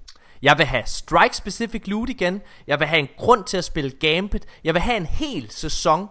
[0.42, 2.40] Jeg vil have strike specific loot igen.
[2.66, 4.46] Jeg vil have en grund til at spille Gambit.
[4.64, 6.06] Jeg vil have en hel sæson,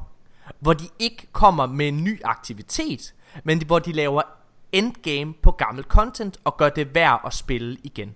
[0.60, 3.14] hvor de ikke kommer med en ny aktivitet,
[3.44, 4.22] men hvor de laver
[4.72, 8.16] endgame på gammelt content og gør det værd at spille igen.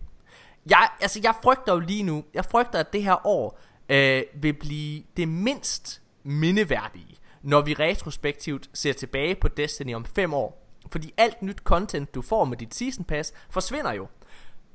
[0.70, 4.54] Jeg, altså, jeg frygter jo lige nu, jeg frygter, at det her år øh, vil
[4.54, 10.61] blive det mindst mindeværdige, når vi retrospektivt ser tilbage på Destiny om 5 år.
[10.91, 14.07] Fordi alt nyt content, du får med dit season pass, forsvinder jo.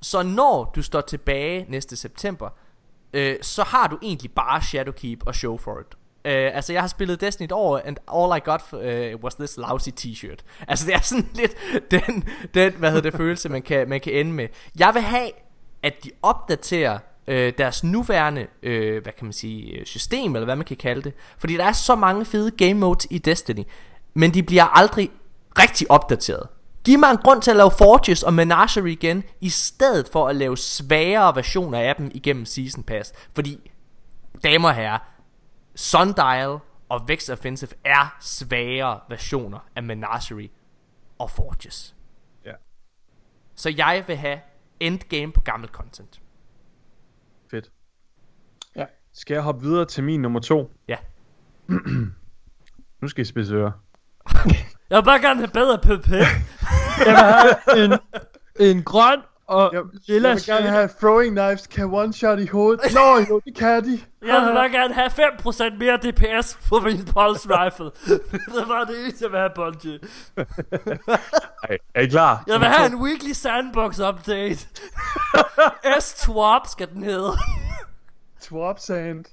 [0.01, 2.49] Så når du står tilbage næste september,
[3.13, 5.87] øh, så har du egentlig bare Shadowkeep og Show for it.
[6.27, 9.57] Øh, altså jeg har spillet Destiny et år And all I got uh, was this
[9.57, 11.57] lousy t-shirt Altså det er sådan lidt
[11.91, 14.49] Den, den hvad hedder det følelse man kan, man kan ende med
[14.79, 15.31] Jeg vil have
[15.83, 20.57] At de opdaterer øh, Deres nuværende øh, Hvad kan man sige øh, System eller hvad
[20.57, 23.65] man kan kalde det Fordi der er så mange fede game modes i Destiny
[24.15, 25.11] Men de bliver aldrig
[25.59, 26.49] rigtig opdateret
[26.85, 30.37] Giv mig en grund til at lave Forges og Menagerie igen I stedet for at
[30.37, 33.71] lave sværere versioner af dem Igennem Season Pass Fordi
[34.43, 34.99] Damer og herrer
[35.75, 40.49] Sundial og Vex Offensive er svære versioner af Menagerie
[41.19, 41.97] og Forges.
[42.45, 42.53] Ja.
[43.55, 44.41] Så jeg vil have
[44.81, 46.21] endgame på gammel content.
[47.51, 47.73] Fedt.
[48.77, 48.87] Ja.
[49.13, 50.73] Skal jeg hoppe videre til min nummer to?
[50.89, 50.97] Ja.
[53.01, 53.73] Nu skal I spidse ører.
[54.91, 56.09] Jeg vil bare gerne have bedre PP.
[57.83, 57.99] en,
[58.69, 62.47] en grøn og Jeg- lilla jeg vil gerne have throwing knives kan one shot i
[62.47, 62.95] hovedet.
[62.95, 64.01] Nå jo, det kan de.
[64.27, 67.85] Jeg vil bare gerne have 5% mere DPS på min pulse rifle.
[68.61, 69.99] det var det eneste, jeg vil have, Bungie.
[71.63, 72.45] Ej, er I klar?
[72.47, 74.67] Jeg vil have en weekly sandbox update.
[76.01, 77.33] S-Twop skal den hedde.
[78.41, 79.25] Swap sand.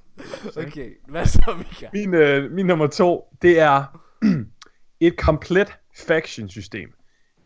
[0.57, 1.87] Okay, hvad så, Mika?
[1.93, 3.83] Min, øh, min nummer to, det er
[5.07, 5.73] et komplet
[6.07, 6.89] faction system.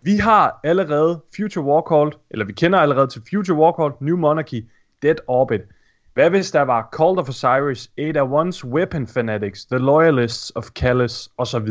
[0.01, 4.66] Vi har allerede Future Warcall, eller vi kender allerede til Future Warcall, New Monarchy,
[5.01, 5.62] Dead Orbit.
[6.14, 11.30] Hvad hvis der var Call of Osiris, Ada One's Weapon Fanatics, The Loyalists of Kallus
[11.38, 11.68] osv.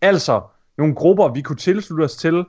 [0.00, 0.42] Altså
[0.78, 2.44] nogle grupper, vi kunne tilslutte os til,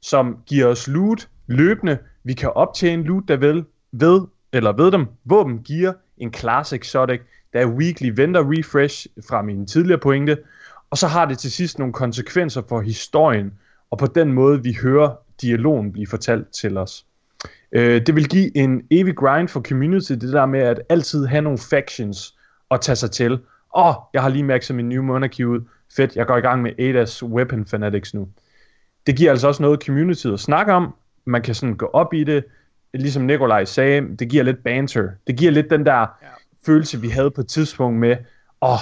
[0.00, 1.98] som giver os loot løbende.
[2.24, 5.06] Vi kan optjene loot, der vil, ved, eller ved dem.
[5.24, 7.20] Våben giver en class exotic.
[7.52, 10.38] Der er weekly vendor refresh fra min tidligere pointe.
[10.90, 13.52] Og så har det til sidst nogle konsekvenser for historien,
[13.90, 17.06] og på den måde vi hører dialogen blive fortalt til os.
[17.72, 21.42] Øh, det vil give en evig grind for community, det der med at altid have
[21.42, 22.36] nogle factions
[22.70, 23.32] at tage sig til.
[23.76, 25.60] Åh, oh, jeg har lige som en New Monarchy ud.
[25.96, 28.28] Fedt, jeg går i gang med Ada's Weapon Fanatics nu.
[29.06, 30.94] Det giver altså også noget community at snakke om.
[31.24, 32.44] Man kan sådan gå op i det.
[32.94, 35.08] Ligesom Nikolaj sagde, det giver lidt banter.
[35.26, 36.06] Det giver lidt den der ja.
[36.66, 38.16] følelse, vi havde på et tidspunkt med,
[38.62, 38.78] åh, oh,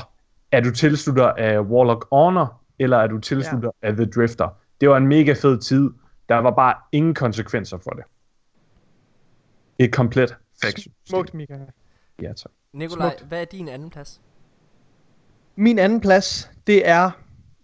[0.53, 3.89] er du tilslutter af Warlock Honor, eller er du tilslutter ja.
[3.89, 4.49] af The Drifter?
[4.81, 5.91] Det var en mega fed tid.
[6.29, 8.05] Der var bare ingen konsekvenser for det.
[9.79, 10.95] Et komplet faction.
[11.09, 11.59] Smukt, Mika.
[12.23, 12.53] Ja, tak.
[12.73, 13.29] Nikolaj, Smukt.
[13.29, 14.21] hvad er din anden plads?
[15.57, 17.11] Min anden plads, det er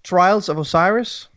[0.05, 1.31] Trials of Osiris.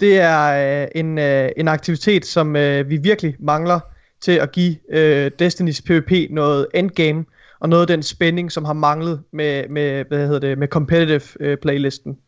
[0.00, 3.80] Det er øh, en, øh, en aktivitet, som øh, vi virkelig mangler
[4.20, 7.24] til at give øh, Destiny's PvP noget endgame,
[7.60, 11.20] og noget af den spænding, som har manglet med, med hvad hedder det, med competitive
[11.40, 12.18] øh, playlisten.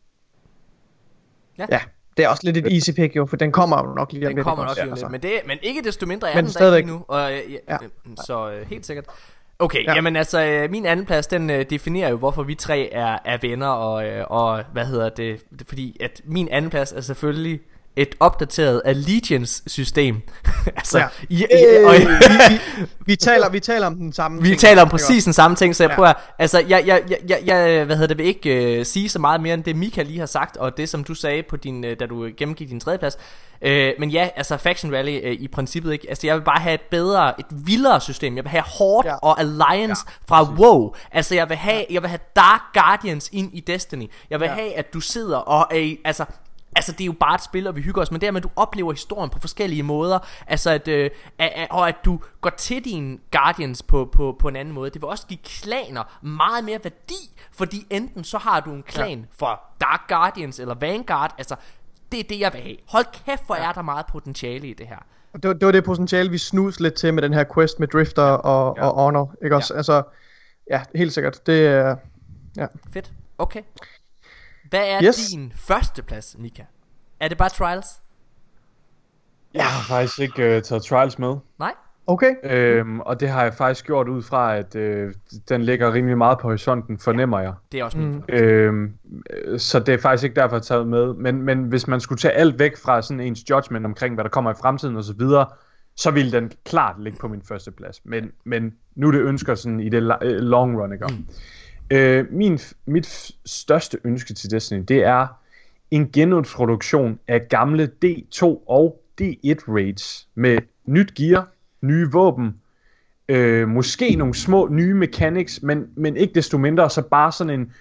[1.57, 1.65] Ja.
[1.71, 1.79] ja.
[2.17, 4.29] Det er også lidt et easy pick jo, for den kommer jo nok lige om
[4.29, 4.43] Den lidt.
[4.43, 5.03] kommer ikke nok også?
[5.03, 5.27] lige om Altså.
[5.27, 6.77] lidt, men, det, men ikke desto mindre er Men den der stadigvæk.
[6.79, 7.05] ikke lige nu.
[7.07, 7.77] Og, øh, ja, Ja.
[7.81, 8.15] ja.
[8.25, 9.05] Så øh, helt sikkert.
[9.59, 9.91] Okay, ja.
[9.91, 9.95] Ja.
[9.95, 13.37] jamen altså, øh, min anden plads, den øh, definerer jo, hvorfor vi tre er, er
[13.41, 17.59] venner, og, øh, og hvad hedder det, det, fordi at min anden plads er selvfølgelig
[18.01, 20.21] et opdateret Allegiance-system.
[20.77, 21.07] altså, Ja.
[21.29, 21.99] i, i, og, vi,
[22.49, 22.59] vi,
[23.05, 25.75] vi, taler, vi taler om den samme vi ting, taler om præcis den samme ting,
[25.75, 25.95] så jeg Ja.
[25.95, 29.41] prøver, altså, jeg, jeg, jeg, jeg, hvad hedder det, vil ikke øh, sige så meget
[29.41, 31.99] mere end det Mika lige har sagt, og det som du sagde på din, øh,
[31.99, 33.17] da du gennemgik din tredje plads.
[33.61, 36.73] Øh, men ja, altså Faction Rally øh, i princippet ikke, altså jeg vil bare have
[36.73, 38.35] et bedre, et vildere system.
[38.35, 39.15] Jeg vil have Horde Ja.
[39.15, 40.93] og Alliance fra WoW.
[41.11, 44.05] Altså jeg vil have, jeg vil have Dark Guardians ind i Destiny.
[44.29, 44.53] Jeg vil Ja.
[44.53, 46.25] have, at du sidder og, øh, altså
[46.75, 48.43] Altså det er jo bare et spil, og vi hygger os Men det er, at
[48.43, 52.85] du oplever historien på forskellige måder Altså at, øh, at, Og at du går til
[52.85, 56.79] dine Guardians på, på, på en anden måde Det vil også give klaner meget mere
[56.83, 59.25] værdi Fordi enten så har du en klan ja.
[59.31, 61.55] for Dark Guardians eller Vanguard Altså
[62.11, 63.69] det er det jeg vil have Hold kæft hvor ja.
[63.69, 64.99] er der meget potentiale i det her
[65.33, 67.87] Det var, det var det potentiale, vi snus lidt til med den her quest med
[67.87, 68.87] Drifter og, ja.
[68.87, 69.73] og Honor, ikke også?
[69.73, 69.77] Ja.
[69.77, 70.03] Altså,
[70.69, 71.47] ja, helt sikkert.
[71.47, 71.95] Det er,
[72.57, 72.65] ja.
[72.93, 73.61] Fedt Okay
[74.69, 75.29] Hvad er Yes.
[75.29, 76.63] din første plads, Mika?
[77.19, 77.87] Er det bare Trials?
[79.53, 81.35] Jeg har faktisk ikke uh, taget Trials med.
[81.59, 81.73] Nej?
[82.07, 82.35] Okay.
[82.43, 85.13] Øhm, og det har jeg faktisk gjort ud fra, at øh,
[85.49, 87.53] den ligger rimelig meget på horisonten, fornemmer jeg.
[87.71, 88.23] Det er også min Mm.
[88.29, 88.93] Øhm,
[89.29, 91.13] øh, så det er faktisk ikke derfor, jeg har taget med.
[91.13, 94.29] Men, men hvis man skulle tage alt væk fra sådan ens judgment omkring, hvad der
[94.29, 95.45] kommer i fremtiden og så videre,
[95.95, 98.01] så ville den klart ligge på min første plads.
[98.05, 101.05] Men, men nu det ønsker sådan i det øh, long run, ikke?
[101.09, 101.25] Mm.
[101.91, 105.27] Øh, min, mit største ønske til Destiny, det er
[105.91, 111.47] en genintroduktion af gamle D2 og D1 raids med nyt gear,
[111.81, 112.55] nye våben,
[113.29, 117.73] øh, måske nogle små nye mechanics, men, men ikke desto mindre så bare sådan en,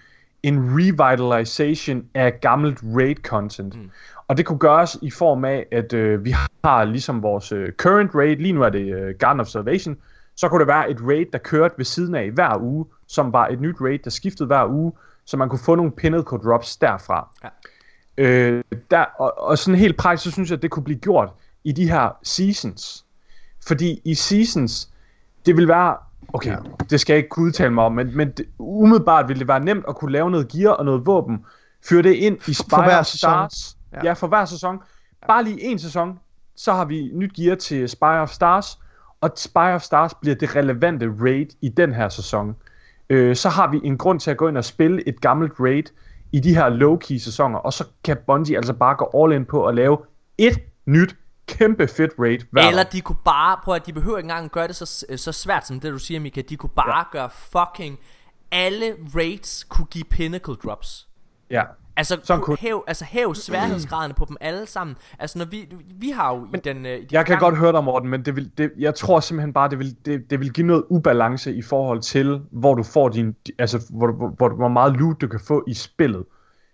[0.42, 3.76] en revitalization af gammelt raid content.
[3.76, 3.90] Mm.
[4.28, 6.34] Og det kunne gøres i form af, at øh, vi
[6.64, 9.96] har ligesom vores øh, current raid, lige nu er det øh, Garden of Salvation,
[10.36, 13.48] så kunne det være et raid, der kørte ved siden af hver uge, som var
[13.48, 14.92] et nyt raid, der skiftede hver uge,
[15.24, 17.28] så man kunne få nogle pinnacle drops derfra.
[17.44, 17.48] Ja.
[18.18, 21.32] Øh, der, og, og sådan helt praktisk, så synes jeg, at det kunne blive gjort
[21.64, 23.04] i de her seasons.
[23.66, 24.90] Fordi i seasons,
[25.46, 25.96] det vil være,
[26.32, 26.56] okay, ja.
[26.90, 29.60] det skal jeg ikke kunne udtale mig om, men, men det, umiddelbart vil det være
[29.60, 31.44] nemt at kunne lave noget gear og noget våben,
[31.88, 33.30] føre det ind i Spire hver of sæson.
[33.30, 33.76] Stars.
[33.92, 33.96] Ja.
[33.96, 34.04] Ja.
[34.04, 34.78] ja, for hver sæson.
[35.26, 36.18] Bare lige en sæson,
[36.56, 38.78] så har vi nyt gear til Spire of Stars,
[39.20, 42.56] og Spire of Stars bliver det relevante raid i den her sæson.
[43.10, 45.82] Øh, så har vi en grund til at gå ind og spille et gammelt raid
[46.32, 49.66] i de her low-key sæsoner, og så kan Bungie altså bare gå all in på
[49.66, 49.98] at lave
[50.38, 54.26] et nyt, kæmpe fedt raid hver Eller de kunne bare, prøv at de behøver ikke
[54.26, 57.02] engang gøre det så, så svært som det du siger Mika De kunne bare ja.
[57.12, 57.98] gøre fucking
[58.52, 61.08] Alle raids kunne give pinnacle drops
[61.50, 61.62] Ja.
[61.98, 66.10] Altså, Sådan kunne hæv, altså hæv sværhedsgraderne på dem alle sammen Altså når vi, vi
[66.10, 68.36] har jo i den øh, de Jeg kan forgangne- godt høre dig, Morten, men det
[68.36, 71.62] vil, det, jeg tror simpelthen bare, det vil, det, det vil give noget ubalance i
[71.62, 75.40] forhold til, hvor du får din, altså hvor, hvor, hvor, hvor meget loot du kan
[75.40, 76.24] få i spillet.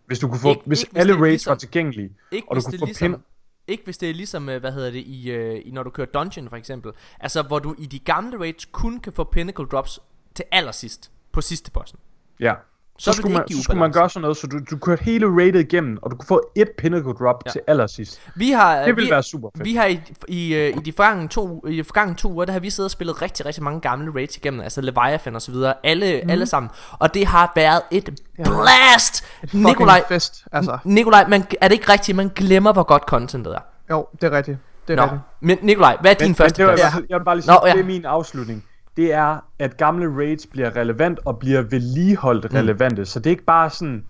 [0.07, 2.57] Hvis du kunne få, Ikke- hvis ikke alle er raids ligesom- var tilgængelige, Ikke og
[2.57, 3.21] du kunne få ligesom, pin,
[3.69, 6.07] Ikke hvis det er ligesom, øh, hvad hedder det, i, øh, i når du kører
[6.07, 10.01] dungeon for eksempel Altså hvor du i de gamle raids kun kan få pinnacle drops
[10.35, 11.99] til allersidst På sidste bossen
[12.41, 12.55] ja.
[12.99, 15.27] Så Så, skulle, man, så skulle man gøre sådan noget, så du, du kørte hele
[15.27, 17.49] raidet igennem, og du kunne få et pinnacle drop Ja.
[17.49, 17.53] ja.
[17.53, 18.21] til allersidst.
[18.37, 19.65] Vi har, Det ville vi, være super fedt.
[19.65, 22.53] Vi har i, i, øh, i de forgangne to, i de forgangne to uger, der
[22.53, 25.53] har vi siddet og spillet rigtig, rigtig mange gamle raids igennem, altså Leviathan og så
[25.53, 26.31] videre, alle, mm.
[26.31, 26.71] alle sammen.
[26.93, 29.25] Og det har været et blast!
[29.41, 30.79] Fucking Nikolaj, fest, altså.
[30.85, 33.61] Nikolaj, man, er det ikke rigtigt, man glemmer, hvor godt contentet er?
[33.91, 34.59] Jo, det er rigtigt.
[34.89, 35.21] Det er Nå, rigtigt.
[35.41, 36.95] men Nikolaj, hvad er din Men, første det plads?
[36.95, 37.73] var, jeg vil bare lige Nå, sige, ja.
[37.73, 38.65] det er min afslutning.
[38.97, 42.57] Det er, at gamle raids bliver relevant og bliver vedligeholdt Mm.
[42.59, 43.05] relevante.
[43.05, 44.05] Så det er ikke bare sådan,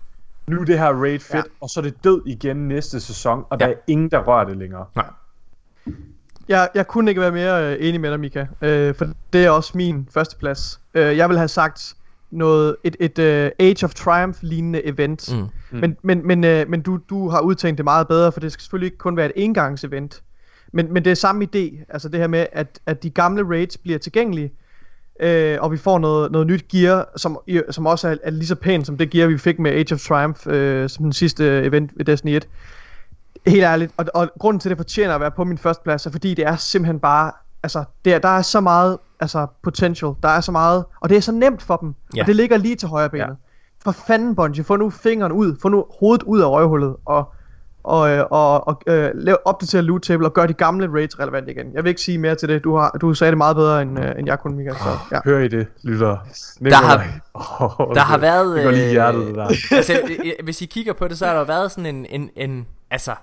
[0.47, 1.41] nu er det her raid fedt, Ja.
[1.61, 3.65] og så er det død igen næste sæson, og Ja.
[3.65, 4.85] der er ingen, der rører det længere.
[4.95, 5.05] Nej.
[6.47, 8.45] Jeg, jeg kunne ikke være mere øh, enig med dig, Mika.
[8.61, 10.79] Øh, for det er også min første plads.
[10.93, 11.95] Øh, jeg vil have sagt
[12.31, 15.33] noget et, et uh, Age of Triumph lignende event.
[15.35, 15.39] Mm.
[15.71, 15.79] Mm.
[15.79, 18.61] Men, men, men, øh, men du, du har udtænkt det meget bedre, for det skal
[18.61, 20.23] selvfølgelig ikke kun være et engangsevent.
[20.73, 23.77] Men, men det er samme idé, altså det her med, at, at de gamle raids
[23.77, 24.51] bliver tilgængelige,
[25.19, 27.39] Øh, og vi får noget, noget nyt gear, som,
[27.69, 29.99] som også er, er lige så pænt som det gear, vi fik med Age of
[29.99, 32.47] Triumph, øh, som den sidste event ved Destiny 1.
[33.47, 36.05] Helt ærligt, og, og grunden til, at det fortjener at være på min første plads,
[36.05, 37.31] er fordi det er simpelthen bare,
[37.63, 41.17] altså, det er, der er så meget altså, potential, der er så meget, og det
[41.17, 42.21] er så nemt for dem, Ja.
[42.21, 43.23] og det ligger lige til højre benet.
[43.25, 43.31] Ja.
[43.83, 47.33] For fanden, Bungie, få nu fingeren ud, få nu hovedet ud af røvhullet, og,
[47.85, 49.11] og, øh, og, og øh,
[49.45, 51.73] opdatere loot table, og gør de gamle raids relevant igen.
[51.73, 53.99] Jeg vil ikke sige mere til det, du, har, du sagde det meget bedre, end,
[53.99, 55.19] øh, end jeg kunne, Michael, så ja.
[55.25, 56.17] Hør I det, lytter?
[56.63, 57.19] Der har-
[57.79, 58.55] oh, Der har været...
[58.55, 59.47] Det går lige i øh, hjertet, det der.
[59.77, 60.01] altså,
[60.43, 63.15] hvis I kigger på det, så har der været sådan en, en, en altså,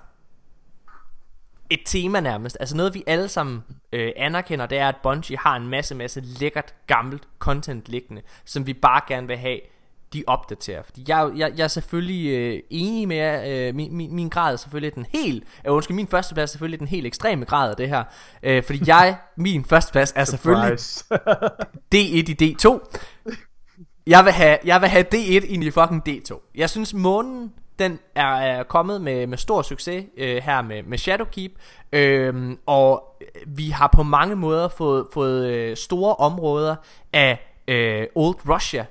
[1.69, 2.57] et tema nærmest.
[2.59, 6.21] Altså noget vi alle sammen øh, anerkender, det er, at Bungie har en masse, masse
[6.39, 9.59] lækkert, gammelt content liggende, som vi bare gerne vil have,
[10.13, 10.83] de opdaterer.
[10.83, 13.67] Fordi jeg, jeg, jeg er selvfølgelig øh, enig med jer.
[13.67, 16.51] øh, min, min, min grad er selvfølgelig den helt, øh, undskyld, min første plads er
[16.51, 18.03] selvfølgelig den helt ekstreme grad af det her.
[18.43, 21.05] Øh, fordi jeg, min første plads er selvfølgelig Surprise.
[21.95, 22.79] D1 i D2.
[24.07, 26.51] Jeg vil have, jeg vil have D1 ind i fucking D2.
[26.55, 30.97] Jeg synes månen den er, er kommet med, med stor succes øh, her med, med
[30.97, 31.51] Shadowkeep
[31.93, 36.75] øhm, Og vi har på mange måder fået, fået øh, store områder
[37.13, 38.85] af øh, Old Russia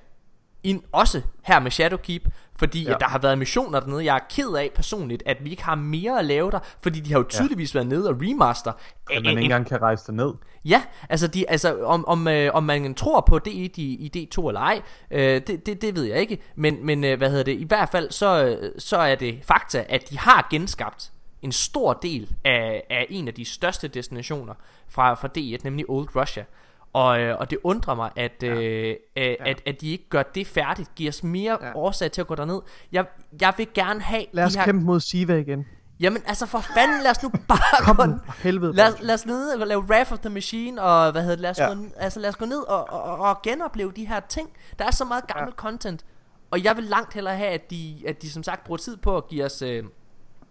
[0.64, 2.94] ind også her med Shadowkeep fordi ja.
[2.94, 5.74] at der har været missioner dernede Jeg er ked af personligt at vi ikke har
[5.74, 9.18] mere at lave der Fordi de har jo tydeligvis været nede og remaster At man
[9.24, 10.32] en- ikke engang kan rejse derned.
[10.64, 14.48] Ja, altså, de, altså om, om, øh, om man tror på D1 i, i D2
[14.48, 16.38] eller ej, øh, det, det, det ved jeg ikke.
[16.56, 20.10] Men, men øh, hvad hedder det, i hvert fald så, så er det fakta, at
[20.10, 24.54] de har genskabt en stor del af, af en af de største destinationer
[24.88, 26.44] fra, fra D1, nemlig Old Russia.
[26.92, 30.46] Og, øh, og det undrer mig, at, øh, øh, at, at de ikke gør det
[30.46, 31.66] færdigt, giver os mere Ja.
[31.66, 31.72] ja.
[31.76, 32.60] årsag til at gå derned.
[32.92, 33.04] Jeg,
[33.40, 34.64] jeg vil gerne have Lad os de her...
[34.64, 35.66] kæmpe mod Siva igen.
[36.00, 38.72] Jamen altså for fanden, lad os nu bare Kom gå for helvede.
[38.72, 41.50] Lad, lad os ned og lave Wrath of the Machine Og hvad hedder det Lad
[41.50, 41.68] os, Ja.
[41.68, 41.74] ja.
[41.74, 44.90] gå, altså, lad os gå ned og, og, og, genopleve de her ting Der er
[44.90, 45.62] så meget gammelt ja.
[45.62, 46.04] content
[46.50, 49.16] Og jeg vil langt hellere have at de, at de som sagt bruger tid på
[49.16, 49.84] At give os øh,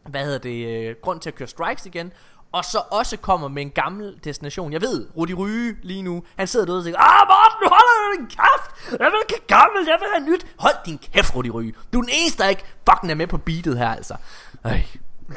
[0.10, 2.14] Hvad hedder det øh, Grund til at køre strikes igen
[2.52, 6.48] og så også kommer med en gammel destination Jeg ved, Rudi Ryge lige nu Han
[6.48, 9.98] sidder derude og siger Ah Morten, du din kæft Jeg vil ikke have gammelt, jeg
[10.00, 13.12] vil have nyt Hold din kæft, Rudi Ryge Du er den eneste, der ikke fucking
[13.12, 14.16] er med på beatet her altså
[14.64, 14.86] Ej.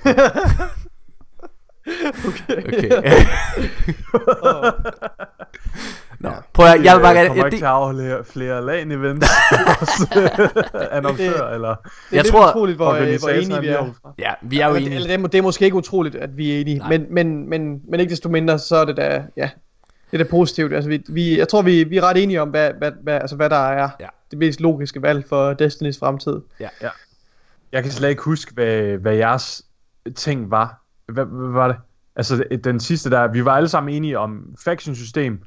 [2.28, 2.64] okay.
[2.66, 3.26] okay.
[6.24, 8.24] Nå, prøv at, jeg vil bare jeg gerne, kommer jeg, ikke det, til at afholde
[8.24, 9.28] flere LAN events
[10.96, 13.90] annoncør, eller Det er jeg lidt tror- utroligt, hvor, øh, hvor enige vi er.
[14.18, 14.94] ja, vi er jo Eller, enige.
[14.94, 16.88] eller det, er, må- det er måske ikke utroligt, at vi er enige, Nej.
[16.88, 19.50] men, men, men, men ikke desto mindre, så er det da, ja,
[20.10, 20.72] det er da positivt.
[20.74, 23.36] Altså, vi, vi, jeg tror, vi, vi er ret enige om, hvad, hvad, hvad, altså,
[23.36, 24.06] hvad der er Ja.
[24.30, 26.40] det mest logiske valg for Destinys fremtid.
[27.72, 29.62] Jeg kan slet ikke huske, hvad, hvad jeres
[30.16, 30.80] ting var.
[31.08, 31.76] Hvad, hvad var det?
[32.16, 35.40] Altså, den sidste der, vi var alle sammen enige om faction-system,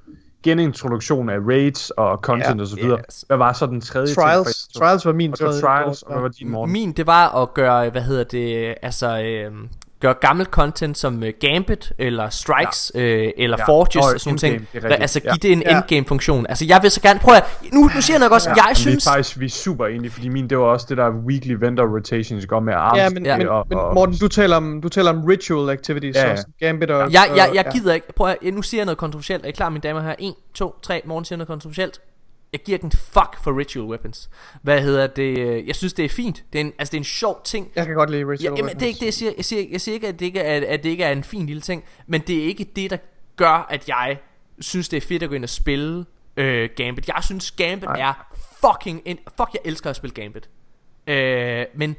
[0.52, 3.00] genintroduktion af raids og content Ja, og så videre.
[3.10, 3.24] yes.
[3.28, 4.82] Hvad var så den tredje Trials, ting?
[4.84, 5.62] Trials var min Og det var tredje.
[5.84, 6.72] Trials, og hvad var din morgen?
[6.72, 9.52] Min, det var at gøre, hvad hedder det, altså, øh,
[10.00, 13.00] gøre gammelt content som uh, Gambit, eller Strikes, ja.
[13.00, 13.66] øh, eller Ja.
[13.66, 14.84] Forges, Nå, og sådan nogle ting.
[14.84, 14.92] det.
[15.02, 15.38] Altså, give Ja.
[15.42, 15.78] det en Ja.
[15.78, 16.46] endgame funktion.
[16.50, 17.44] Altså, jeg vil så gerne, prøv at,
[17.74, 18.66] nu, nu siger jeg nok også, ja.
[18.68, 20.98] jeg synes, vi er faktisk vi er super enige, fordi min, det var også det
[20.98, 22.98] der weekly vendor rotations, går med arms.
[22.98, 23.38] Ja, men, Ja.
[23.38, 26.30] men, og, men og, Morten, du taler om, du taler om ritual activities, Ja, ja,
[26.30, 26.36] ja.
[26.62, 26.68] ja.
[26.68, 27.12] Gambit og...
[27.12, 27.72] jeg, jeg, og- jeg ja.
[27.72, 30.16] gider ikke, prøv at, nu siger jeg noget kontroversielt, er I klar mine damer her?
[30.20, 32.00] 1, 2, 3, morgen siger noget kontroversielt.
[32.58, 34.30] Jeg giver den fuck for ritual weapons.
[34.62, 35.68] Hvad hedder det?
[35.68, 36.44] Jeg synes det er fint.
[36.54, 37.72] Det er en, altså det er en sjov ting.
[37.76, 39.32] Jeg kan godt lide Ja, ritual jamen, det er ikke det, jeg siger.
[39.38, 41.46] Jeg siger, jeg siger ikke, at det ikke, er, at det ikke er en fin
[41.46, 42.98] lille ting, men det er ikke det, der
[43.36, 44.20] gør, at jeg
[44.60, 46.06] synes, det er fedt at gå ind og spille
[46.38, 47.08] øh, Gambit.
[47.08, 48.00] Jeg synes, Gambit Nej.
[48.00, 48.28] er
[48.62, 49.02] fucking...
[49.06, 50.50] En, fuck, jeg elsker at spille Gambit.
[51.08, 51.96] Øh, men,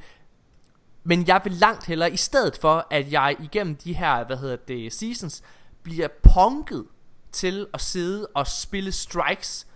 [1.04, 4.56] men jeg vil langt hellere, i stedet for, at jeg igennem de her, hvad hedder
[4.56, 5.42] det, seasons,
[5.82, 6.84] bliver punket
[7.32, 9.66] til at sidde og spille strikes.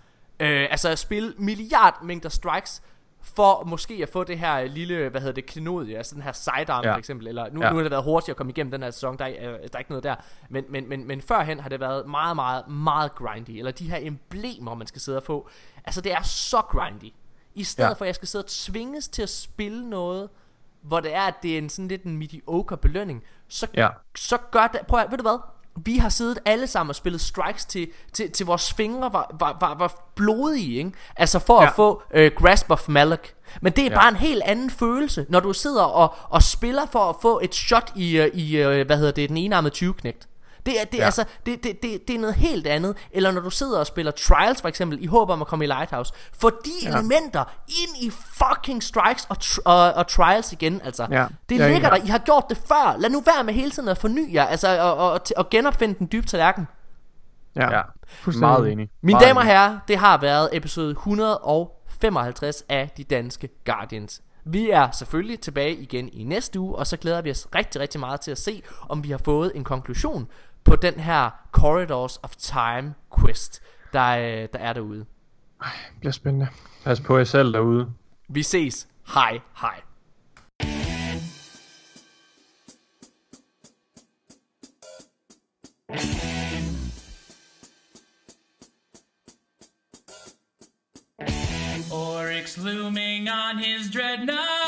[0.43, 2.81] Øh, altså at spille milliard mængder strikes,
[3.21, 6.83] for måske at få det her lille, hvad hedder det, klenodie, altså den her sidearm
[6.83, 6.93] Ja.
[6.93, 7.69] for eksempel, eller nu, Ja.
[7.69, 9.77] nu har det været hurtigt at komme igennem den her sæson, der er, der er
[9.79, 10.15] ikke noget der,
[10.49, 13.97] men, men, men, men førhen har det været meget, meget, meget grindy, eller de her
[14.01, 15.49] emblemer, man skal sidde og få,
[15.85, 17.13] altså det er så grindy,
[17.55, 17.93] i stedet ja.
[17.93, 20.29] for at jeg skal sidde og tvinges til at spille noget,
[20.81, 23.89] hvor det er, at det er en sådan lidt en mediocre belønning, så, Ja.
[24.15, 25.39] så gør det, prøv at, ved du hvad,
[25.75, 29.57] vi har siddet alle sammen og spillet strikes til, til, til vores fingre var, var,
[29.59, 30.91] var, var blodige, ikke?
[31.15, 31.61] Altså for ja.
[31.61, 31.69] Ja.
[31.69, 33.27] at få øh, Grasp of Malak.
[33.61, 33.95] Men det er Ja.
[33.95, 37.55] bare en helt anden følelse, når du sidder og, og spiller for at få et
[37.55, 40.27] shot i, øh, i øh, hvad hedder det, den enarmede 20-knægt.
[40.65, 41.05] Det er, det, Ja.
[41.05, 44.11] altså, det, det, det, det er noget helt andet Eller når du sidder og spiller
[44.11, 46.89] Trials for eksempel I håb om at komme i Lighthouse Få de ja.
[46.97, 51.25] elementer ind i fucking Strikes og, tr- og, og Trials igen altså Ja.
[51.49, 51.95] Det Ja, ligger ja.
[51.99, 54.45] der I har gjort det før Lad nu være med hele tiden at forny jer
[54.45, 56.67] Altså og, og, og, genopfinde den dybe tallerken
[57.55, 58.49] Ja, Ja, fuldstændig.
[58.49, 58.89] meget enig.
[59.01, 64.21] Mine meget damer og herrer, det har været episode 155 af De Danske Guardians.
[64.45, 67.99] Vi er selvfølgelig tilbage igen i næste uge, og så glæder vi os rigtig, rigtig
[67.99, 70.27] meget til at se, om vi har fået en konklusion
[70.65, 73.61] på den her Corridors of Time quest,
[73.93, 74.99] der, øh, der er derude.
[74.99, 76.47] Det bliver spændende.
[76.83, 77.93] Pas på jer selv derude.
[78.29, 78.87] Vi ses.
[79.13, 79.81] Hej, hej.
[91.91, 94.62] Oryx looming on his dreadnought,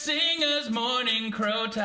[0.00, 1.84] singer's morning crota.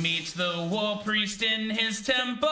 [0.00, 2.48] Meets the war priest in his temple.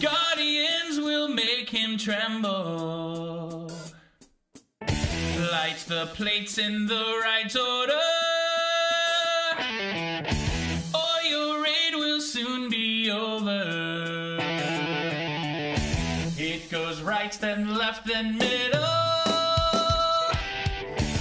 [0.00, 3.72] Guardians will make him tremble.
[5.50, 7.98] Light the plates in the right order.
[10.94, 14.38] or your raid will soon be over.
[16.38, 18.85] It goes right, then left, then middle.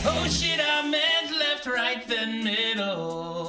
[0.07, 3.44] Oh shit, I meant left, right, then middle.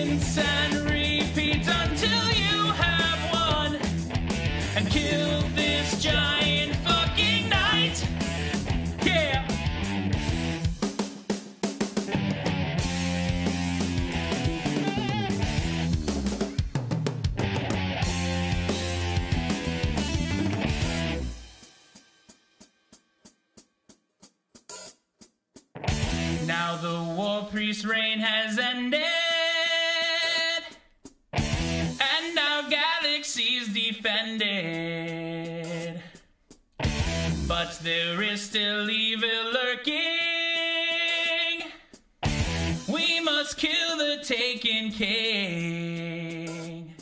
[0.00, 0.79] insanity.
[37.82, 39.96] There is still evil lurking.
[42.88, 46.94] We must kill the taken king.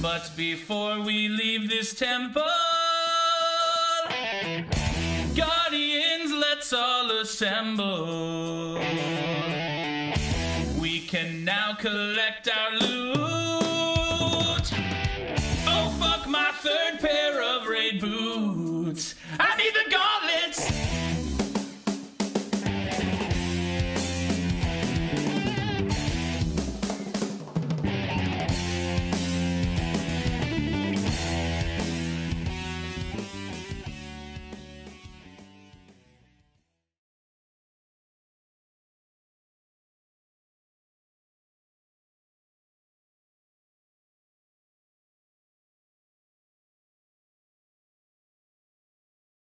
[0.00, 2.42] But before we leave this temple,
[5.36, 8.76] Guardians, let's all assemble.
[10.80, 13.29] We can now collect our loot.
[16.60, 19.14] third pair of raid boots.
[19.38, 20.89] I need the gauntlets.